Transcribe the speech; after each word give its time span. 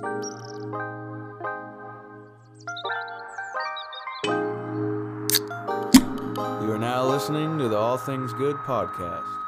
You 0.00 0.10
are 6.72 6.78
now 6.78 7.04
listening 7.04 7.58
to 7.58 7.68
the 7.68 7.76
All 7.76 7.98
Things 7.98 8.32
Good 8.34 8.54
podcast. 8.58 9.47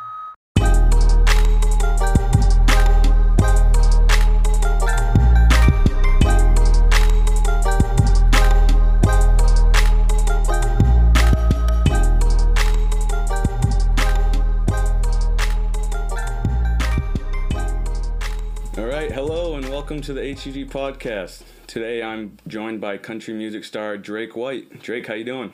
Welcome 19.90 20.04
to 20.04 20.12
the 20.12 20.22
HEG 20.22 20.70
podcast. 20.70 21.42
Today 21.66 22.00
I'm 22.00 22.38
joined 22.46 22.80
by 22.80 22.96
country 22.96 23.34
music 23.34 23.64
star 23.64 23.96
Drake 23.96 24.36
White. 24.36 24.80
Drake, 24.80 25.08
how 25.08 25.14
you 25.14 25.24
doing? 25.24 25.52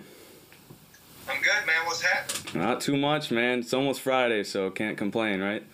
I'm 1.26 1.40
good, 1.40 1.66
man. 1.66 1.86
What's 1.86 2.02
happening? 2.02 2.62
Not 2.62 2.82
too 2.82 2.98
much, 2.98 3.30
man. 3.30 3.60
It's 3.60 3.72
almost 3.72 4.02
Friday, 4.02 4.44
so 4.44 4.68
can't 4.68 4.98
complain, 4.98 5.40
right? 5.40 5.64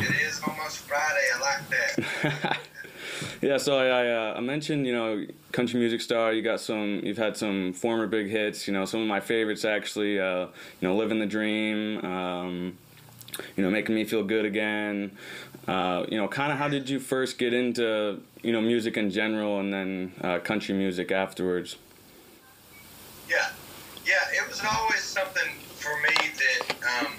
It 0.00 0.10
is 0.26 0.40
almost 0.44 0.78
Friday. 0.78 1.24
I 1.36 1.40
like 1.40 1.68
that. 1.68 2.58
yeah, 3.42 3.58
so 3.58 3.78
I 3.78 3.86
I, 3.86 4.08
uh, 4.08 4.34
I 4.38 4.40
mentioned 4.40 4.88
you 4.88 4.92
know 4.92 5.24
country 5.52 5.78
music 5.78 6.00
star. 6.00 6.32
You 6.32 6.42
got 6.42 6.60
some. 6.60 7.02
You've 7.04 7.16
had 7.16 7.36
some 7.36 7.72
former 7.72 8.08
big 8.08 8.28
hits. 8.28 8.66
You 8.66 8.72
know 8.72 8.86
some 8.86 9.02
of 9.02 9.06
my 9.06 9.20
favorites 9.20 9.64
actually. 9.64 10.18
Uh, 10.18 10.46
you 10.80 10.88
know, 10.88 10.96
living 10.96 11.20
the 11.20 11.26
dream. 11.26 12.04
Um, 12.04 12.76
you 13.56 13.62
know, 13.62 13.70
making 13.70 13.94
me 13.94 14.04
feel 14.04 14.24
good 14.24 14.44
again. 14.44 15.16
Uh, 15.68 16.04
you 16.08 16.16
know, 16.16 16.26
kind 16.28 16.52
of 16.52 16.58
how 16.58 16.68
did 16.68 16.88
you 16.88 16.98
first 16.98 17.38
get 17.38 17.52
into 17.52 18.20
you 18.42 18.52
know 18.52 18.60
music 18.60 18.96
in 18.96 19.10
general, 19.10 19.60
and 19.60 19.72
then 19.72 20.12
uh, 20.22 20.38
country 20.38 20.74
music 20.74 21.10
afterwards? 21.12 21.76
yeah, 23.30 23.50
yeah. 24.04 24.42
It 24.42 24.48
was 24.48 24.60
always 24.60 25.00
something 25.00 25.54
for 25.78 25.94
me 26.02 26.14
that 26.34 26.70
um, 26.98 27.12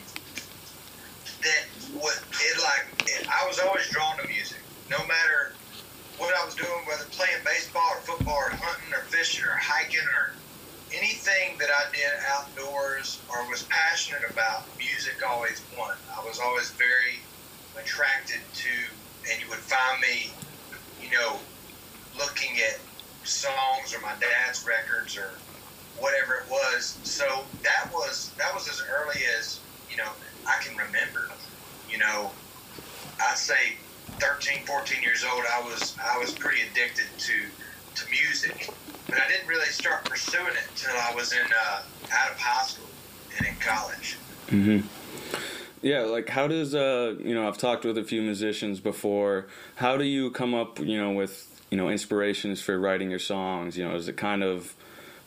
that 1.41 1.63
what 1.93 2.21
it 2.31 2.61
like. 2.61 2.85
It, 3.07 3.27
I 3.29 3.47
was 3.47 3.59
always 3.59 3.89
drawn 3.89 4.17
to 4.17 4.27
music, 4.27 4.59
no 4.89 4.99
matter 4.99 5.53
what 6.17 6.35
I 6.35 6.45
was 6.45 6.55
doing, 6.55 6.69
whether 6.85 7.05
playing 7.05 7.41
baseball 7.45 7.87
or 7.93 8.01
football 8.01 8.35
or 8.35 8.49
hunting 8.49 8.93
or 8.93 9.03
fishing 9.05 9.45
or 9.45 9.57
hiking 9.57 10.05
or 10.17 10.33
anything 11.21 11.57
that 11.59 11.69
I 11.69 11.91
did 11.91 12.11
outdoors 12.29 13.23
or 13.29 13.49
was 13.49 13.63
passionate 13.69 14.21
about. 14.29 14.67
Music 14.77 15.15
always 15.29 15.63
won. 15.77 15.95
I 16.17 16.23
was 16.25 16.39
always 16.39 16.71
very 16.71 17.27
attracted 17.79 18.41
to, 18.53 18.69
and 19.31 19.41
you 19.41 19.49
would 19.49 19.59
find 19.59 20.01
me, 20.01 20.37
you 20.99 21.09
know, 21.11 21.41
looking 22.17 22.57
at 22.57 22.81
songs 23.23 23.93
or 23.95 24.01
my 24.01 24.13
dad's 24.19 24.65
records 24.65 25.17
or 25.17 25.41
whatever 25.95 26.33
it 26.35 26.49
was. 26.49 26.99
So 27.03 27.23
that 27.63 27.91
was 27.93 28.33
that 28.37 28.53
was 28.53 28.67
as 28.67 28.81
early 28.89 29.21
as 29.37 29.61
you 29.89 29.97
know 29.97 30.11
I 30.47 30.63
can 30.63 30.75
remember. 30.77 31.37
You 31.87 31.99
know, 31.99 32.33
I'd 33.19 33.37
say 33.37 33.79
13, 34.19 34.65
14 34.65 35.01
years 35.03 35.23
old. 35.23 35.43
I 35.53 35.61
was 35.61 35.95
I 36.13 36.17
was 36.19 36.33
pretty 36.33 36.61
addicted 36.61 37.07
to 37.17 37.51
to 37.95 38.05
music, 38.09 38.75
but 39.11 39.19
I 39.21 39.27
didn't 39.27 39.47
really 39.47 39.65
start 39.67 40.05
pursuing 40.05 40.47
it 40.47 40.63
until 40.71 40.95
I 40.97 41.13
was 41.13 41.33
in 41.33 41.39
uh, 41.39 41.81
out 42.13 42.31
of 42.31 42.39
high 42.39 42.65
school 42.65 42.87
and 43.37 43.45
in 43.47 43.55
college. 43.55 44.17
Mm-hmm. 44.47 44.87
Yeah, 45.81 46.01
like 46.01 46.29
how 46.29 46.47
does 46.47 46.73
uh 46.75 47.15
you 47.19 47.33
know 47.35 47.47
I've 47.47 47.57
talked 47.57 47.85
with 47.85 47.97
a 47.97 48.03
few 48.03 48.21
musicians 48.21 48.79
before. 48.79 49.47
How 49.75 49.97
do 49.97 50.03
you 50.05 50.31
come 50.31 50.53
up 50.53 50.79
you 50.79 50.97
know 50.97 51.11
with 51.11 51.61
you 51.69 51.77
know 51.77 51.89
inspirations 51.89 52.61
for 52.61 52.79
writing 52.79 53.09
your 53.09 53.19
songs? 53.19 53.77
You 53.77 53.87
know, 53.87 53.95
is 53.95 54.07
it 54.07 54.15
kind 54.15 54.43
of 54.43 54.75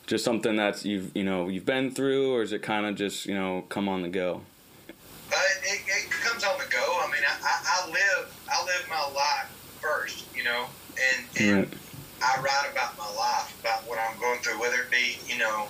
just 0.06 0.24
something 0.24 0.56
that's 0.56 0.84
you've 0.84 1.14
you 1.16 1.24
know 1.24 1.48
you've 1.48 1.66
been 1.66 1.90
through, 1.90 2.34
or 2.34 2.42
is 2.42 2.52
it 2.52 2.62
kind 2.62 2.86
of 2.86 2.94
just 2.94 3.26
you 3.26 3.34
know 3.34 3.64
come 3.68 3.88
on 3.88 4.02
the 4.02 4.08
go? 4.08 4.42
Uh, 5.32 5.36
it, 5.64 5.80
it 5.86 6.10
comes 6.10 6.44
on 6.44 6.56
the 6.58 6.70
go. 6.70 7.00
I 7.02 7.10
mean, 7.10 7.22
I, 7.26 7.34
I, 7.42 7.86
I 7.86 7.90
live 7.90 8.34
I 8.52 8.64
live 8.64 8.86
my 8.88 9.02
life 9.14 9.78
first, 9.80 10.24
you 10.36 10.44
know, 10.44 10.66
and 10.96 11.26
and 11.40 11.58
Right. 11.58 11.78
I 12.22 12.40
write 12.40 12.68
about 12.70 12.96
my 12.96 13.04
life, 13.06 13.33
what 13.94 14.02
I'm 14.10 14.18
going 14.20 14.40
through, 14.40 14.60
whether 14.60 14.82
it 14.82 14.90
be 14.90 15.16
you 15.30 15.38
know, 15.38 15.66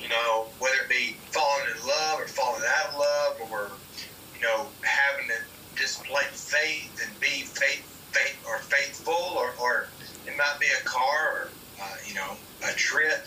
you 0.00 0.08
know, 0.08 0.46
whether 0.58 0.76
it 0.82 0.88
be 0.88 1.16
falling 1.30 1.66
in 1.74 1.86
love 1.86 2.20
or 2.20 2.26
falling 2.28 2.62
out 2.62 2.94
of 2.94 2.98
love, 2.98 3.50
or 3.50 3.70
you 4.36 4.42
know, 4.42 4.66
having 4.82 5.26
to 5.28 5.80
display 5.80 6.24
faith 6.30 7.02
and 7.04 7.20
be 7.20 7.42
faith, 7.42 7.82
faith 8.12 8.36
or 8.46 8.58
faithful, 8.58 9.14
or, 9.36 9.50
or 9.60 9.88
it 10.26 10.36
might 10.36 10.56
be 10.60 10.66
a 10.80 10.84
car, 10.84 11.32
or 11.32 11.48
uh, 11.82 11.94
you 12.06 12.14
know, 12.14 12.36
a 12.68 12.72
trip, 12.74 13.26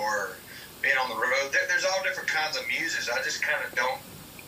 or 0.00 0.36
being 0.82 0.96
on 0.96 1.08
the 1.08 1.14
road. 1.14 1.52
There, 1.52 1.62
there's 1.68 1.84
all 1.84 2.02
different 2.02 2.28
kinds 2.28 2.56
of 2.56 2.66
muses. 2.68 3.08
I 3.08 3.22
just 3.22 3.42
kind 3.42 3.58
of 3.64 3.74
don't. 3.74 3.98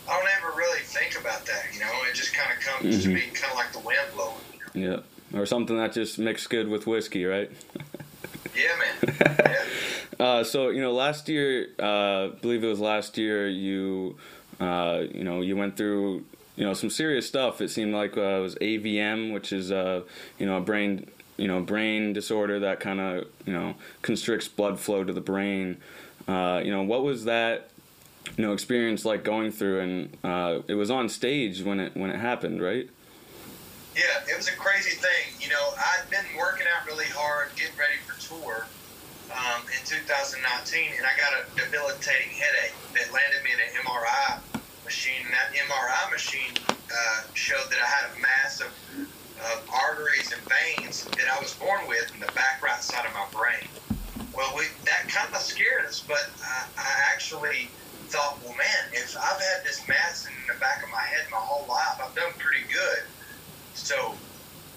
I 0.09 0.17
don't 0.17 0.29
ever 0.41 0.57
really 0.57 0.79
think 0.79 1.19
about 1.21 1.45
that, 1.45 1.65
you 1.71 1.79
know. 1.81 1.91
It 2.09 2.15
just 2.15 2.33
kind 2.33 2.51
of 2.51 2.59
comes 2.65 3.03
to 3.03 3.09
Mhm. 3.09 3.13
me, 3.13 3.21
kind 3.35 3.51
of 3.51 3.57
like 3.57 3.71
the 3.71 3.79
wind 3.79 3.99
blowing. 4.15 4.41
Yeah, 4.73 5.37
or 5.39 5.45
something 5.45 5.77
that 5.77 5.93
just 5.93 6.17
mixed 6.17 6.49
good 6.49 6.67
with 6.67 6.87
whiskey, 6.87 7.25
right? 7.25 7.51
Uh, 10.19 10.43
so 10.43 10.69
you 10.69 10.81
know, 10.81 10.91
last 10.91 11.29
year, 11.29 11.69
uh, 11.79 12.27
believe 12.41 12.63
it 12.63 12.67
was 12.67 12.79
last 12.79 13.17
year, 13.17 13.47
you, 13.47 14.17
uh, 14.59 15.03
you 15.13 15.23
know, 15.23 15.39
you 15.41 15.55
went 15.55 15.77
through, 15.77 16.25
you 16.57 16.65
know, 16.65 16.73
some 16.73 16.89
serious 16.89 17.25
stuff. 17.25 17.61
It 17.61 17.69
seemed 17.69 17.93
like 17.93 18.17
uh, 18.17 18.21
it 18.21 18.41
was 18.41 18.55
AVM, 18.55 19.33
which 19.33 19.53
is, 19.53 19.71
uh, 19.71 20.01
you 20.37 20.45
know, 20.45 20.57
a 20.57 20.61
brain, 20.61 21.09
you 21.37 21.47
know, 21.47 21.61
brain 21.61 22.11
disorder 22.11 22.59
that 22.59 22.81
kind 22.81 22.99
of, 22.99 23.27
you 23.45 23.53
know, 23.53 23.75
constricts 24.01 24.49
blood 24.49 24.77
flow 24.77 25.05
to 25.05 25.13
the 25.13 25.21
brain. 25.21 25.77
Uh, 26.27 26.61
you 26.63 26.71
know, 26.71 26.83
what 26.83 27.01
was 27.01 27.23
that, 27.23 27.69
you 28.35 28.45
know, 28.45 28.51
experience 28.51 29.05
like 29.05 29.23
going 29.23 29.51
through? 29.51 29.79
And 29.79 30.17
uh, 30.21 30.59
it 30.67 30.75
was 30.75 30.91
on 30.91 31.07
stage 31.07 31.63
when 31.63 31.79
it 31.79 31.95
when 31.95 32.09
it 32.09 32.19
happened, 32.19 32.61
right? 32.61 32.89
Yeah, 33.95 34.03
it 34.29 34.35
was 34.35 34.49
a 34.49 34.55
crazy 34.57 34.97
thing. 34.97 35.39
You 35.39 35.47
know, 35.47 35.69
I'd 35.77 36.09
been 36.09 36.25
working 36.37 36.67
out 36.75 36.85
really 36.85 37.05
hard, 37.05 37.51
getting 37.55 37.77
ready 37.77 37.95
for 38.05 38.19
tour 38.19 38.67
um, 39.31 39.61
in 39.69 39.81
2019, 39.85 40.41
and 40.97 41.05
I 41.05 41.13
got 41.17 41.31
a 41.37 41.43
debilitating 41.53 42.33
headache 42.33 42.75
that 42.97 43.13
landed 43.13 43.43
me 43.43 43.53
in 43.53 43.59
an 43.61 43.71
MRI 43.85 44.41
machine. 44.83 45.21
And 45.25 45.33
that 45.33 45.53
MRI 45.53 46.11
machine 46.11 46.53
uh, 46.89 47.21
showed 47.33 47.69
that 47.69 47.79
I 47.79 47.87
had 47.87 48.05
a 48.17 48.21
mass 48.21 48.61
of, 48.61 48.73
arteries 49.71 50.33
and 50.33 50.41
veins 50.51 51.05
that 51.15 51.27
I 51.31 51.39
was 51.39 51.53
born 51.55 51.87
with 51.87 52.11
in 52.13 52.19
the 52.19 52.31
back 52.35 52.61
right 52.61 52.81
side 52.83 53.05
of 53.05 53.13
my 53.13 53.25
brain. 53.31 53.69
Well, 54.33 54.51
we 54.55 54.65
that 54.85 55.07
kind 55.07 55.33
of 55.33 55.39
scared 55.39 55.85
us, 55.85 56.03
but 56.05 56.29
I, 56.43 56.67
I 56.77 56.91
actually 57.13 57.71
thought, 58.07 58.37
well, 58.43 58.55
man, 58.57 58.83
if 58.91 59.15
I've 59.15 59.39
had 59.39 59.63
this 59.63 59.87
mass 59.87 60.27
in 60.27 60.33
the 60.53 60.59
back 60.59 60.83
of 60.83 60.89
my 60.91 61.01
head 61.01 61.25
my 61.31 61.37
whole 61.37 61.67
life, 61.67 62.01
I've 62.03 62.15
done 62.15 62.33
pretty 62.37 62.65
good. 62.67 63.03
So, 63.73 64.15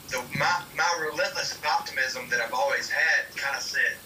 the, 0.09 0.23
my, 0.39 0.63
my 0.77 1.09
relentless 1.11 1.59
optimism 1.65 2.29
that 2.31 2.41
I've 2.41 2.53
always 2.53 2.89
had 2.89 3.35
kind 3.37 3.57
of 3.57 3.63
said, 3.63 3.97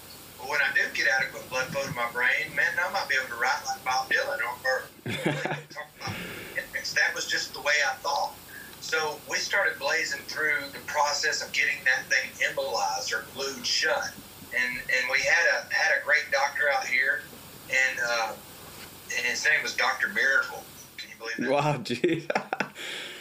well, 0.46 0.58
when 0.58 0.60
I 0.60 0.72
do 0.74 0.82
get 0.94 1.06
adequate 1.08 1.48
blood 1.50 1.66
flow 1.66 1.82
to 1.82 1.94
my 1.94 2.10
brain, 2.12 2.54
man, 2.54 2.66
I 2.78 2.90
might 2.92 3.08
be 3.08 3.16
able 3.18 3.34
to 3.34 3.40
write 3.40 3.58
like 3.66 3.84
Bob 3.84 4.08
Dylan 4.08 4.38
or, 4.38 4.54
or 4.64 4.82
talk 5.70 5.86
about 6.00 6.14
infants. 6.56 6.92
That 6.94 7.14
was 7.14 7.26
just 7.26 7.52
the 7.54 7.60
way 7.60 7.74
I 7.90 7.94
thought. 7.96 8.32
So 8.80 9.18
we 9.28 9.38
started 9.38 9.78
blazing 9.78 10.20
through 10.28 10.70
the 10.72 10.78
process 10.86 11.44
of 11.44 11.52
getting 11.52 11.82
that 11.84 12.06
thing 12.06 12.30
embolized 12.48 13.12
or 13.12 13.24
glued 13.34 13.66
shut, 13.66 14.12
and 14.54 14.78
and 14.78 15.10
we 15.10 15.18
had 15.20 15.46
a 15.58 15.74
had 15.74 16.00
a 16.00 16.04
great 16.04 16.30
doctor 16.30 16.70
out 16.72 16.86
here, 16.86 17.22
and 17.68 17.98
uh, 18.08 18.32
and 19.16 19.26
his 19.26 19.44
name 19.44 19.62
was 19.62 19.74
Doctor 19.74 20.08
Miracle. 20.10 20.62
Can 20.96 21.10
you 21.10 21.16
believe 21.18 21.36
that? 21.38 21.50
Wow, 21.50 21.76
gee. 21.78 22.26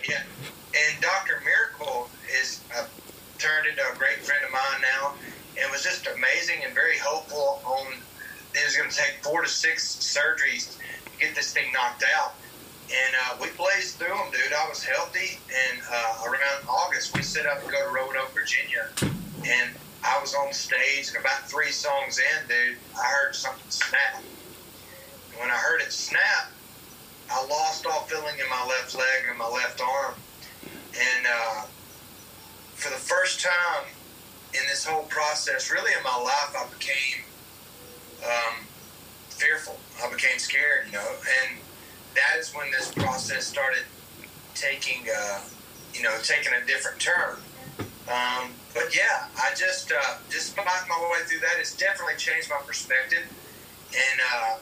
Yeah. 0.07 0.21
And 0.21 1.01
Dr. 1.01 1.41
Miracle 1.43 2.11
is 2.39 2.61
uh, 2.77 2.85
turned 3.39 3.65
into 3.65 3.81
a 3.81 3.97
great 3.97 4.19
friend 4.19 4.43
of 4.45 4.51
mine 4.51 4.81
now 4.81 5.16
and 5.66 5.73
was 5.73 5.84
just 5.84 6.06
amazing 6.06 6.64
and 6.64 6.73
very 6.76 6.97
hopeful 7.00 7.59
on 7.66 7.94
it 8.53 8.64
was 8.64 8.78
going 8.78 8.90
to 8.90 8.96
take 8.96 9.16
four 9.22 9.41
to 9.41 9.50
six 9.50 9.97
surgeries 9.97 10.78
to 10.78 11.20
get 11.20 11.35
this 11.35 11.53
thing 11.53 11.73
knocked 11.73 12.06
out. 12.16 12.35
And 12.88 13.16
uh, 13.26 13.38
we 13.41 13.50
blazed 13.58 13.97
through 13.97 14.16
them, 14.16 14.32
dude. 14.32 14.53
I 14.53 14.70
was 14.70 14.82
healthy. 14.82 15.40
And 15.50 15.82
uh, 15.91 16.23
around 16.23 16.64
August, 16.70 17.14
we 17.17 17.22
set 17.22 17.46
up 17.47 17.62
to 17.66 17.70
go 17.70 17.84
to 17.84 17.94
Roanoke, 17.94 18.32
Virginia. 18.34 18.88
And 19.46 19.72
I 20.06 20.22
was 20.22 20.34
on 20.35 20.53
stage, 20.53 21.09
and 21.09 21.17
about 21.17 21.50
three 21.50 21.72
songs 21.72 22.20
in, 22.20 22.47
dude, 22.47 22.78
I 22.96 23.03
heard 23.03 23.35
something 23.35 23.70
snap. 23.70 24.23
And 25.32 25.40
when 25.41 25.50
I 25.50 25.58
heard 25.58 25.82
it 25.82 25.91
snap, 25.91 26.52
I 27.29 27.46
lost 27.47 27.85
all 27.85 28.02
feeling 28.03 28.35
in 28.40 28.50
my 28.50 28.66
left 28.67 28.96
leg 28.96 29.26
and 29.28 29.38
my 29.38 29.50
left 29.50 29.82
arm. 29.82 30.14
And 30.64 31.26
uh, 31.28 31.66
for 32.76 32.90
the 32.90 33.02
first 33.02 33.41
time 33.41 33.85
in 34.57 34.67
this 34.67 34.85
whole 34.85 35.03
process, 35.03 35.72
really 35.72 35.91
in 35.97 36.03
my 36.03 36.16
life, 36.17 36.55
I 36.57 36.66
became 36.78 37.23
um, 38.23 38.66
fearful. 39.29 39.78
I 40.03 40.09
became 40.11 40.40
scared, 40.40 40.87
you 40.87 40.93
know. 40.93 41.07
And 41.43 41.57
that 42.16 42.40
is 42.40 42.53
when 42.53 42.72
this 42.72 42.91
process 42.93 43.46
started 43.46 43.84
taking, 44.53 45.03
uh, 45.16 45.40
you 45.93 46.02
know, 46.02 46.16
taking 46.23 46.53
a 46.53 46.66
different 46.66 46.99
turn. 46.99 47.37
Um, 48.07 48.52
but 48.73 48.96
yeah, 48.96 49.28
I 49.37 49.53
just 49.55 49.91
uh, 49.91 50.17
just 50.29 50.55
fighting 50.55 50.90
my 50.90 51.09
way 51.11 51.25
through 51.25 51.40
that. 51.40 51.55
It's 51.59 51.75
definitely 51.75 52.16
changed 52.17 52.49
my 52.49 52.59
perspective, 52.66 53.23
and 53.91 54.19
uh, 54.34 54.57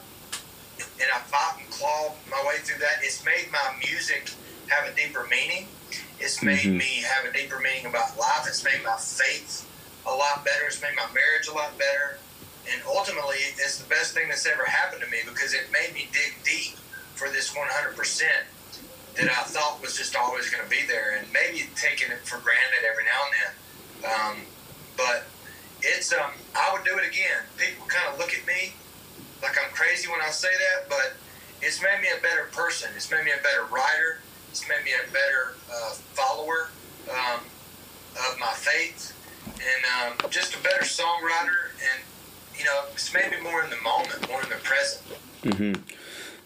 and 1.00 1.08
I 1.14 1.18
fought 1.28 1.58
and 1.60 1.68
clawed 1.70 2.12
my 2.30 2.42
way 2.48 2.56
through 2.62 2.78
that. 2.80 3.02
It's 3.02 3.24
made 3.24 3.48
my 3.52 3.74
music 3.86 4.30
have 4.68 4.90
a 4.90 4.96
deeper 4.96 5.26
meaning. 5.30 5.68
It's 6.18 6.42
made 6.42 6.60
Mhm. 6.60 6.78
me 6.78 7.02
have 7.04 7.26
a 7.26 7.32
deeper 7.32 7.58
meaning 7.60 7.86
about 7.86 8.16
life. 8.18 8.46
It's 8.46 8.64
made 8.64 8.82
my 8.82 8.96
faith 8.96 9.66
a 10.06 10.14
lot 10.14 10.44
better. 10.44 10.66
It's 10.66 10.80
made 10.82 10.94
my 10.96 11.06
marriage 11.12 11.48
a 11.48 11.54
lot 11.54 11.76
better. 11.78 12.18
And 12.72 12.80
ultimately, 12.88 13.36
it's 13.60 13.78
the 13.78 13.88
best 13.88 14.14
thing 14.14 14.28
that's 14.28 14.46
ever 14.46 14.64
happened 14.64 15.02
to 15.02 15.10
me 15.10 15.18
because 15.24 15.52
it 15.52 15.68
made 15.72 15.92
me 15.92 16.08
dig 16.12 16.32
deep 16.44 16.76
for 17.14 17.28
this 17.28 17.52
100% 17.52 18.22
that 19.16 19.30
I 19.30 19.42
thought 19.46 19.80
was 19.80 19.96
just 19.96 20.16
always 20.16 20.50
going 20.50 20.64
to 20.64 20.70
be 20.70 20.86
there, 20.88 21.16
and 21.16 21.26
maybe 21.32 21.68
taking 21.76 22.10
it 22.10 22.26
for 22.26 22.38
granted 22.38 22.82
every 22.88 23.04
now 23.04 23.20
and 23.22 23.34
then. 23.38 23.52
Um, 24.10 24.36
but 24.96 25.24
it's 25.82 26.12
um, 26.12 26.32
I 26.56 26.72
would 26.72 26.84
do 26.84 26.98
it 26.98 27.06
again. 27.06 27.46
People 27.56 27.86
kind 27.86 28.12
of 28.12 28.18
look 28.18 28.34
at 28.34 28.46
me 28.46 28.72
like 29.42 29.56
I'm 29.58 29.70
crazy 29.72 30.08
when 30.08 30.20
I 30.20 30.30
say 30.30 30.48
that, 30.48 30.88
but 30.88 31.14
it's 31.62 31.82
made 31.82 32.00
me 32.00 32.08
a 32.16 32.20
better 32.22 32.48
person. 32.52 32.90
It's 32.96 33.10
made 33.10 33.24
me 33.24 33.30
a 33.30 33.42
better 33.42 33.64
writer. 33.70 34.20
It's 34.50 34.66
made 34.68 34.84
me 34.84 34.92
a 34.92 35.10
better 35.12 35.54
uh, 35.70 35.92
follower 36.16 36.70
um, 37.10 37.40
of 38.16 38.38
my 38.38 38.52
faith, 38.54 39.12
and 39.54 40.12
um, 40.22 40.30
just 40.30 40.54
a 40.54 40.62
better 40.62 40.84
songwriter. 40.84 41.70
And 41.80 42.02
you 42.58 42.64
know, 42.64 42.84
it's 42.92 43.12
maybe 43.12 43.40
more 43.42 43.62
in 43.62 43.70
the 43.70 43.80
moment, 43.82 44.28
more 44.28 44.42
in 44.42 44.48
the 44.48 44.56
present. 44.56 45.02
Mm-hmm. 45.42 45.82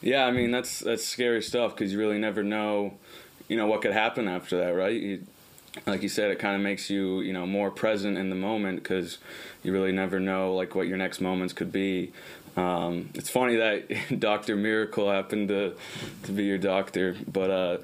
Yeah, 0.00 0.24
I 0.24 0.30
mean 0.30 0.50
that's 0.50 0.80
that's 0.80 1.04
scary 1.04 1.42
stuff 1.42 1.74
because 1.74 1.92
you 1.92 1.98
really 1.98 2.18
never 2.18 2.42
know, 2.42 2.94
you 3.48 3.56
know, 3.56 3.66
what 3.66 3.82
could 3.82 3.92
happen 3.92 4.28
after 4.28 4.56
that, 4.58 4.70
right? 4.70 4.94
You, 4.94 5.26
like 5.86 6.02
you 6.02 6.08
said, 6.08 6.30
it 6.30 6.38
kind 6.38 6.56
of 6.56 6.62
makes 6.62 6.88
you, 6.90 7.20
you 7.20 7.32
know, 7.32 7.46
more 7.46 7.70
present 7.70 8.16
in 8.16 8.30
the 8.30 8.36
moment 8.36 8.82
because 8.82 9.18
you 9.62 9.72
really 9.72 9.92
never 9.92 10.18
know 10.18 10.54
like 10.54 10.74
what 10.74 10.86
your 10.86 10.96
next 10.96 11.20
moments 11.20 11.52
could 11.52 11.72
be. 11.72 12.12
Um, 12.56 13.10
it's 13.14 13.30
funny 13.30 13.56
that 13.56 14.18
Doctor 14.18 14.56
Miracle 14.56 15.10
happened 15.10 15.48
to 15.48 15.74
to 16.24 16.32
be 16.32 16.44
your 16.44 16.58
doctor, 16.58 17.16
but 17.30 17.50
uh, 17.50 17.78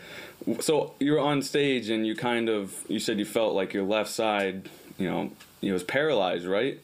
so 0.61 0.95
you 0.99 1.13
were 1.13 1.21
on 1.21 1.43
stage 1.43 1.89
and 1.89 2.07
you 2.07 2.15
kind 2.17 2.49
of 2.49 2.85
you 2.89 2.99
said 2.99 3.19
you 3.19 3.25
felt 3.25 3.55
like 3.55 3.73
your 3.73 3.85
left 3.85 4.11
side, 4.11 4.69
you 4.99 5.11
know, 5.11 5.31
it 5.63 5.73
was 5.73 5.83
paralyzed, 5.83 6.47
right? 6.47 6.81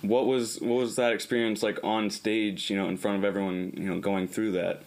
What 0.00 0.26
was 0.26 0.60
what 0.60 0.76
was 0.76 0.96
that 0.96 1.12
experience 1.12 1.62
like 1.62 1.78
on 1.84 2.10
stage? 2.10 2.70
You 2.70 2.76
know, 2.76 2.88
in 2.88 2.96
front 2.96 3.18
of 3.18 3.24
everyone. 3.24 3.72
You 3.76 3.90
know, 3.90 4.00
going 4.00 4.26
through 4.26 4.52
that. 4.52 4.82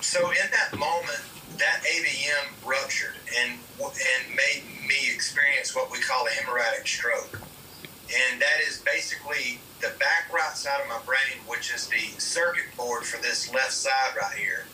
So 0.00 0.30
in 0.30 0.36
that 0.50 0.78
moment, 0.78 1.20
that 1.58 1.80
AVM 1.82 2.68
ruptured 2.68 3.16
and 3.42 3.58
and 3.80 4.36
made 4.36 4.62
me 4.86 5.12
experience 5.12 5.74
what 5.74 5.90
we 5.90 5.98
call 5.98 6.26
a 6.26 6.30
hemorrhagic 6.30 6.86
stroke, 6.86 7.40
and 7.82 8.40
that 8.40 8.60
is 8.66 8.82
basically 8.84 9.60
the 9.80 9.92
back 9.98 10.32
right 10.32 10.56
side 10.56 10.80
of 10.82 10.88
my 10.88 11.00
brain, 11.06 11.40
which 11.46 11.72
is 11.74 11.88
the 11.88 12.20
circuit 12.20 12.64
board 12.76 13.04
for 13.04 13.20
this 13.22 13.52
left 13.52 13.72
side 13.72 14.14
right 14.20 14.36
here. 14.36 14.66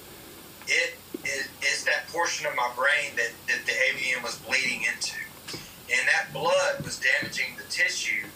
It 0.67 0.97
is, 1.25 1.85
that 1.85 2.09
portion 2.09 2.47
of 2.47 2.57
my 2.57 2.69
brain 2.75 3.15
that, 3.15 3.31
that 3.47 3.65
the 3.65 3.73
AVM 3.73 4.23
was 4.25 4.37
bleeding 4.39 4.83
into, 4.83 5.17
and 5.53 6.09
that 6.09 6.33
blood 6.33 6.83
was 6.83 6.99
damaging 6.99 7.57
the 7.57 7.63
tissue 7.71 8.27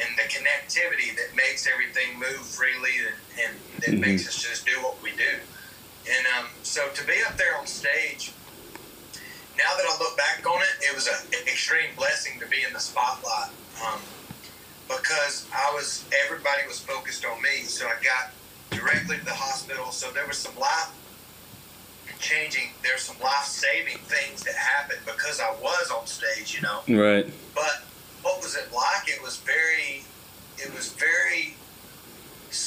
and 0.00 0.16
that 0.74 1.36
makes 1.36 1.68
everything 1.68 2.18
move 2.18 2.44
freely 2.46 2.90
and, 3.06 3.14
and 3.46 3.82
that 3.82 3.90
Mhm. 3.90 4.00
makes 4.00 4.26
us 4.26 4.42
just 4.42 4.66
do 4.66 4.72
what 4.82 5.00
we 5.02 5.12
do. 5.12 5.38
And 6.10 6.26
um, 6.38 6.48
so 6.62 6.88
to 6.88 7.04
be 7.04 7.22
up 7.22 7.36
there 7.36 7.56
on 7.56 7.66
stage, 7.66 8.32
now 9.56 9.76
that 9.76 9.86
I 9.86 9.96
look 9.98 10.16
back 10.16 10.44
on 10.46 10.60
it, 10.62 10.68
it 10.90 10.94
was 10.94 11.06
an 11.06 11.14
extreme 11.46 11.94
blessing 11.96 12.40
to 12.40 12.46
be 12.46 12.62
in 12.66 12.72
the 12.72 12.80
spotlight 12.80 13.50
um, 13.86 14.00
because 14.88 15.46
I 15.54 15.72
was 15.74 16.04
everybody 16.26 16.66
was 16.66 16.80
focused 16.80 17.24
on 17.24 17.40
me. 17.40 17.62
So 17.62 17.86
I 17.86 17.94
got 18.02 18.32
directly 18.70 19.18
to 19.18 19.24
the 19.24 19.32
hospital. 19.34 19.92
So 19.92 20.10
there 20.10 20.26
was 20.26 20.38
some 20.38 20.56
life 20.58 20.90
changing. 22.18 22.70
There's 22.82 23.02
some 23.02 23.18
life 23.20 23.44
saving 23.46 23.98
things 23.98 24.42
that 24.42 24.56
happened 24.56 25.00
because 25.06 25.40
I 25.40 25.52
was 25.62 25.90
on 25.90 26.06
stage. 26.06 26.54
You 26.54 26.62
know. 26.62 26.80
Right. 26.88 27.26
But 27.54 27.84
what 28.22 28.42
was 28.42 28.56
it 28.56 28.72
like? 28.72 29.08
It 29.08 29.22
was 29.22 29.36
very, 29.38 29.52
it 29.52 29.62
was 29.62 29.74
very 29.78 29.83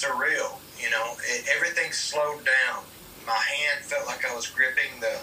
surreal. 0.02 0.60
You 0.82 0.90
know, 0.92 1.16
it, 1.26 1.46
everything 1.56 1.92
slowed 1.92 2.46
down. 2.46 2.84
My 3.26 3.34
hand 3.38 3.84
felt 3.84 4.06
like 4.08 4.24
I 4.30 4.34
was 4.36 4.48
gripping 4.48 5.00
the 5.02 5.18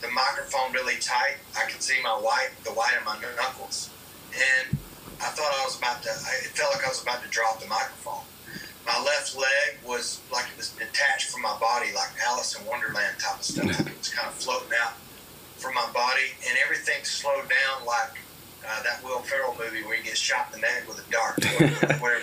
the 0.00 0.08
microphone 0.10 0.72
really 0.72 0.96
tight. 1.00 1.36
I 1.56 1.64
could 1.70 1.82
see 1.82 1.96
my 2.02 2.10
white, 2.16 2.50
the 2.64 2.70
white 2.72 2.94
of 2.98 3.04
my 3.04 3.16
knuckles, 3.36 3.88
and 4.34 4.76
I 5.20 5.28
thought 5.32 5.52
I 5.60 5.64
was 5.64 5.78
about 5.78 6.02
to. 6.02 6.10
I- 6.10 6.44
It 6.44 6.52
felt 6.56 6.74
like 6.74 6.84
I 6.84 6.88
was 6.88 7.02
about 7.02 7.22
to 7.22 7.28
drop 7.28 7.60
the 7.60 7.66
microphone. 7.66 8.24
My 8.86 8.98
left 9.02 9.34
leg 9.36 9.78
was 9.84 10.20
like 10.32 10.46
it 10.52 10.56
was 10.56 10.70
detached 10.70 11.30
from 11.30 11.42
my 11.42 11.56
body, 11.58 11.92
like 11.94 12.10
Alice 12.28 12.54
in 12.58 12.64
Wonderland 12.66 13.18
type 13.18 13.38
of 13.40 13.44
stuff. 13.44 13.66
It 13.80 13.98
was 13.98 14.08
kind 14.08 14.28
of 14.28 14.34
floating 14.34 14.70
out 14.82 14.94
from 15.58 15.74
my 15.74 15.88
body, 15.92 16.36
and 16.48 16.56
everything 16.64 17.02
slowed 17.04 17.48
down 17.48 17.84
like 17.86 18.12
uh, 18.68 18.82
that 18.82 19.02
Will 19.02 19.20
Ferrell 19.20 19.56
movie 19.58 19.82
where 19.84 19.96
he 19.96 20.02
gets 20.04 20.20
shot 20.20 20.48
in 20.54 20.60
the 20.60 20.66
neck 20.66 20.84
with 20.88 20.98
a 21.00 21.10
dart. 21.10 21.42
Whatever. 22.00 22.20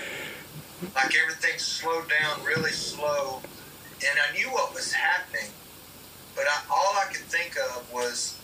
Like 0.96 1.16
everything 1.16 1.58
slowed 1.60 2.10
down 2.10 2.44
really 2.46 2.72
slow, 2.72 3.42
and 4.06 4.20
I 4.20 4.36
knew 4.36 4.50
what 4.50 4.74
was 4.74 4.92
happening, 4.92 5.50
but 6.36 6.46
I, 6.46 6.62
all 6.70 6.96
I 6.98 7.06
could 7.12 7.26
think 7.26 7.56
of 7.58 7.92
was 7.92 8.38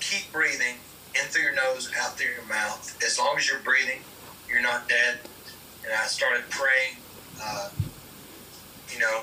keep 0.00 0.30
breathing 0.32 0.76
in 1.14 1.26
through 1.28 1.42
your 1.42 1.54
nose, 1.54 1.90
out 1.98 2.18
through 2.18 2.32
your 2.34 2.44
mouth. 2.46 2.98
As 3.04 3.18
long 3.18 3.36
as 3.38 3.48
you're 3.48 3.60
breathing, 3.60 4.00
you're 4.48 4.62
not 4.62 4.88
dead. 4.88 5.20
And 5.84 5.92
I 5.94 6.06
started 6.06 6.48
praying, 6.50 6.96
uh, 7.42 7.70
you 8.92 8.98
know, 8.98 9.22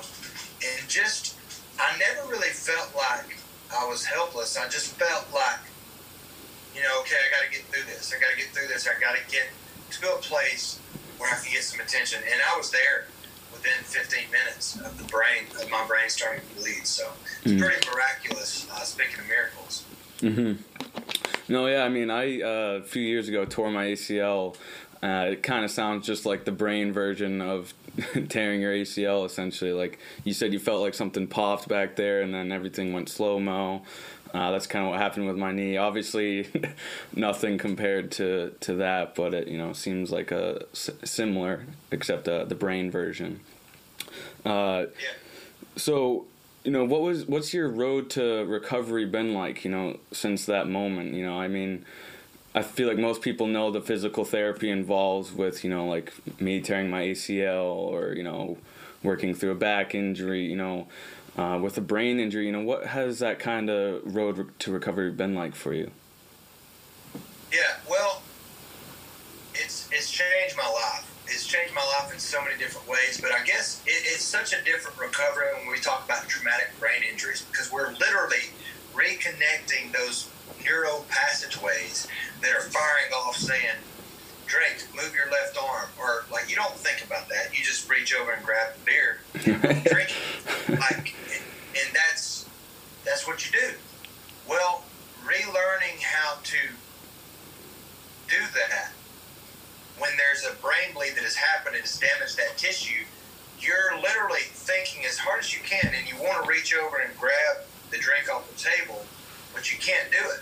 and 0.64 0.88
just 0.88 1.36
I 1.78 1.96
never 1.98 2.28
really 2.28 2.48
felt 2.48 2.94
like 2.96 3.36
I 3.76 3.86
was 3.86 4.04
helpless. 4.04 4.56
I 4.56 4.68
just 4.68 4.94
felt 4.94 5.26
like 5.32 5.60
you 6.74 6.82
know, 6.82 7.00
okay, 7.02 7.16
I 7.16 7.30
got 7.30 7.44
to 7.44 7.56
get 7.56 7.66
through 7.70 7.84
this. 7.86 8.12
I 8.14 8.20
got 8.20 8.30
to 8.32 8.36
get 8.36 8.46
through 8.48 8.66
this. 8.66 8.88
I 8.88 9.00
got 9.00 9.14
to 9.14 9.22
get 9.30 9.46
to 9.92 10.14
a 10.14 10.18
place 10.18 10.80
where 11.18 11.30
I 11.32 11.36
can 11.42 11.52
get 11.52 11.62
some 11.62 11.80
attention. 11.80 12.20
And 12.30 12.40
I 12.52 12.56
was 12.56 12.70
there 12.70 13.06
within 13.52 13.82
15 13.84 14.30
minutes 14.30 14.76
of 14.80 14.96
the 14.98 15.04
brain, 15.04 15.44
of 15.60 15.70
my 15.70 15.84
brain 15.86 16.08
starting 16.08 16.42
to 16.48 16.60
bleed. 16.62 16.86
So 16.86 17.10
it's 17.42 17.52
Mm. 17.52 17.60
pretty 17.60 17.86
miraculous, 17.90 18.66
uh, 18.70 18.80
speaking 18.80 19.18
of 19.20 19.26
miracles. 19.28 19.84
Mm-hmm. 20.20 21.52
No, 21.52 21.66
yeah. 21.66 21.84
I 21.84 21.88
mean, 21.88 22.10
I 22.10 22.40
uh, 22.40 22.78
a 22.78 22.82
few 22.82 23.02
years 23.02 23.28
ago 23.28 23.44
tore 23.44 23.70
my 23.70 23.86
ACL. 23.86 24.56
Uh, 25.02 25.26
it 25.32 25.42
kind 25.42 25.64
of 25.64 25.70
sounds 25.70 26.06
just 26.06 26.24
like 26.24 26.46
the 26.46 26.52
brain 26.52 26.90
version 26.92 27.42
of 27.42 27.74
tearing 28.30 28.62
your 28.62 28.72
ACL. 28.72 29.26
Essentially, 29.26 29.72
like 29.72 29.98
you 30.24 30.32
said, 30.32 30.52
you 30.54 30.58
felt 30.58 30.80
like 30.80 30.94
something 30.94 31.26
popped 31.26 31.68
back 31.68 31.96
there, 31.96 32.22
and 32.22 32.32
then 32.32 32.50
everything 32.50 32.94
went 32.94 33.10
slow 33.10 33.38
mo. 33.38 33.82
Uh, 34.34 34.50
that's 34.50 34.66
kind 34.66 34.84
of 34.84 34.90
what 34.90 35.00
happened 35.00 35.26
with 35.28 35.36
my 35.36 35.52
knee. 35.52 35.76
Obviously, 35.76 36.48
nothing 37.14 37.56
compared 37.56 38.10
to, 38.10 38.50
to 38.60 38.74
that, 38.74 39.14
but 39.14 39.32
it 39.32 39.46
you 39.48 39.56
know 39.56 39.72
seems 39.72 40.10
like 40.10 40.32
a 40.32 40.64
s- 40.72 40.90
similar, 41.04 41.64
except 41.92 42.28
uh, 42.28 42.44
the 42.44 42.54
brain 42.56 42.90
version. 42.90 43.40
Uh, 44.44 44.86
Yeah. 45.00 45.08
so 45.76 46.26
you 46.64 46.70
know 46.70 46.84
what 46.84 47.00
was 47.02 47.26
what's 47.26 47.52
your 47.54 47.68
road 47.68 48.10
to 48.10 48.44
recovery 48.44 49.04
been 49.04 49.34
like 49.34 49.64
you 49.64 49.70
know 49.70 49.98
since 50.12 50.46
that 50.46 50.66
moment 50.68 51.12
you 51.14 51.24
know 51.24 51.38
i 51.38 51.46
mean 51.48 51.84
i 52.54 52.62
feel 52.62 52.88
like 52.88 52.96
most 52.98 53.20
people 53.22 53.46
know 53.46 53.70
the 53.70 53.80
physical 53.80 54.24
therapy 54.24 54.70
involves 54.70 55.32
with 55.32 55.62
you 55.64 55.68
know 55.70 55.86
like 55.86 56.12
me 56.40 56.60
tearing 56.60 56.88
my 56.88 57.02
acl 57.02 57.64
or 57.64 58.14
you 58.14 58.22
know 58.22 58.56
working 59.02 59.34
through 59.34 59.50
a 59.50 59.54
back 59.54 59.94
injury 59.94 60.44
you 60.46 60.56
know 60.56 60.86
uh, 61.36 61.58
with 61.60 61.76
a 61.78 61.80
brain 61.80 62.18
injury 62.20 62.46
you 62.46 62.52
know 62.52 62.62
what 62.62 62.86
has 62.86 63.18
that 63.18 63.38
kind 63.38 63.68
of 63.70 64.14
road 64.14 64.48
to 64.58 64.70
recovery 64.72 65.10
been 65.10 65.34
like 65.34 65.54
for 65.54 65.72
you 65.72 65.90
Yeah, 67.52 67.76
well, 67.88 68.22
it's 69.54 69.88
it's 69.92 70.10
changed 70.10 70.56
my 70.56 70.66
life. 70.66 71.06
It's 71.26 71.46
changed 71.46 71.72
my 71.74 71.84
life 71.98 72.12
in 72.12 72.18
so 72.18 72.42
many 72.42 72.58
different 72.58 72.88
ways. 72.88 73.20
But 73.20 73.30
I 73.32 73.44
guess 73.44 73.80
it, 73.86 74.02
it's 74.06 74.22
such 74.24 74.52
a 74.52 74.62
different 74.64 74.98
recovery 74.98 75.46
when 75.58 75.70
we 75.70 75.78
talk 75.78 76.04
about 76.04 76.28
traumatic 76.28 76.70
brain 76.80 77.02
injuries 77.08 77.42
because 77.50 77.70
we're 77.70 77.92
literally 77.92 78.50
reconnecting 78.92 79.92
those 79.92 80.28
neural 80.64 81.06
passageways 81.08 82.08
that 82.42 82.50
are 82.56 82.60
firing 82.60 83.12
off, 83.14 83.36
saying, 83.36 83.78
"Drake, 84.54 84.86
move 84.94 85.14
your 85.14 85.30
left 85.30 85.58
arm," 85.58 85.88
or 85.98 86.24
like 86.30 86.48
you 86.48 86.56
don't 86.56 86.74
think 86.76 87.04
about 87.04 87.28
that. 87.28 87.56
You 87.56 87.64
just 87.64 87.88
reach 87.90 88.14
over 88.14 88.32
and 88.32 88.44
grab 88.44 88.74
the 88.74 88.84
beer, 88.84 89.18
drink 89.42 90.10
it. 90.68 90.78
like, 90.78 91.14
and 91.74 91.94
that's 91.94 92.48
that's 93.04 93.26
what 93.26 93.44
you 93.44 93.58
do. 93.58 93.74
Well, 94.48 94.82
relearning 95.24 96.00
how 96.00 96.38
to 96.42 96.58
do 98.28 98.40
that 98.54 98.92
when 99.98 100.10
there's 100.16 100.44
a 100.44 100.54
brain 100.60 100.92
bleed 100.94 101.14
that 101.14 101.22
has 101.22 101.36
happened 101.36 101.76
and 101.76 101.84
has 101.84 101.98
damaged 101.98 102.36
that 102.36 102.56
tissue, 102.58 103.04
you're 103.60 103.96
literally 104.02 104.42
thinking 104.50 105.04
as 105.06 105.18
hard 105.18 105.40
as 105.40 105.54
you 105.54 105.60
can 105.62 105.92
and 105.94 106.08
you 106.08 106.16
want 106.22 106.42
to 106.44 106.50
reach 106.50 106.74
over 106.74 106.98
and 106.98 107.16
grab 107.18 107.62
the 107.90 107.98
drink 107.98 108.32
off 108.32 108.48
the 108.50 108.58
table, 108.58 109.04
but 109.54 109.70
you 109.72 109.78
can't 109.78 110.10
do 110.10 110.18
it. 110.18 110.33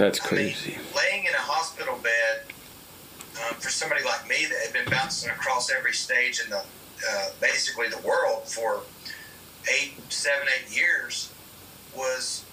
That's 0.00 0.18
I 0.20 0.34
mean, 0.34 0.44
crazy. 0.54 0.78
laying 0.96 1.26
in 1.26 1.34
a 1.34 1.44
hospital 1.44 1.98
bed 2.02 2.48
um, 3.44 3.54
for 3.60 3.68
somebody 3.68 4.02
like 4.02 4.26
me 4.26 4.46
that 4.48 4.58
had 4.64 4.72
been 4.72 4.90
bouncing 4.90 5.28
across 5.28 5.70
every 5.70 5.92
stage 5.92 6.40
in 6.42 6.48
the 6.48 6.56
uh, 6.56 7.28
basically 7.38 7.88
the 7.88 7.98
world 7.98 8.48
for 8.48 8.80
eight, 9.68 9.92
seven, 10.08 10.48
eight 10.56 10.74
years 10.74 11.30
was 11.94 12.44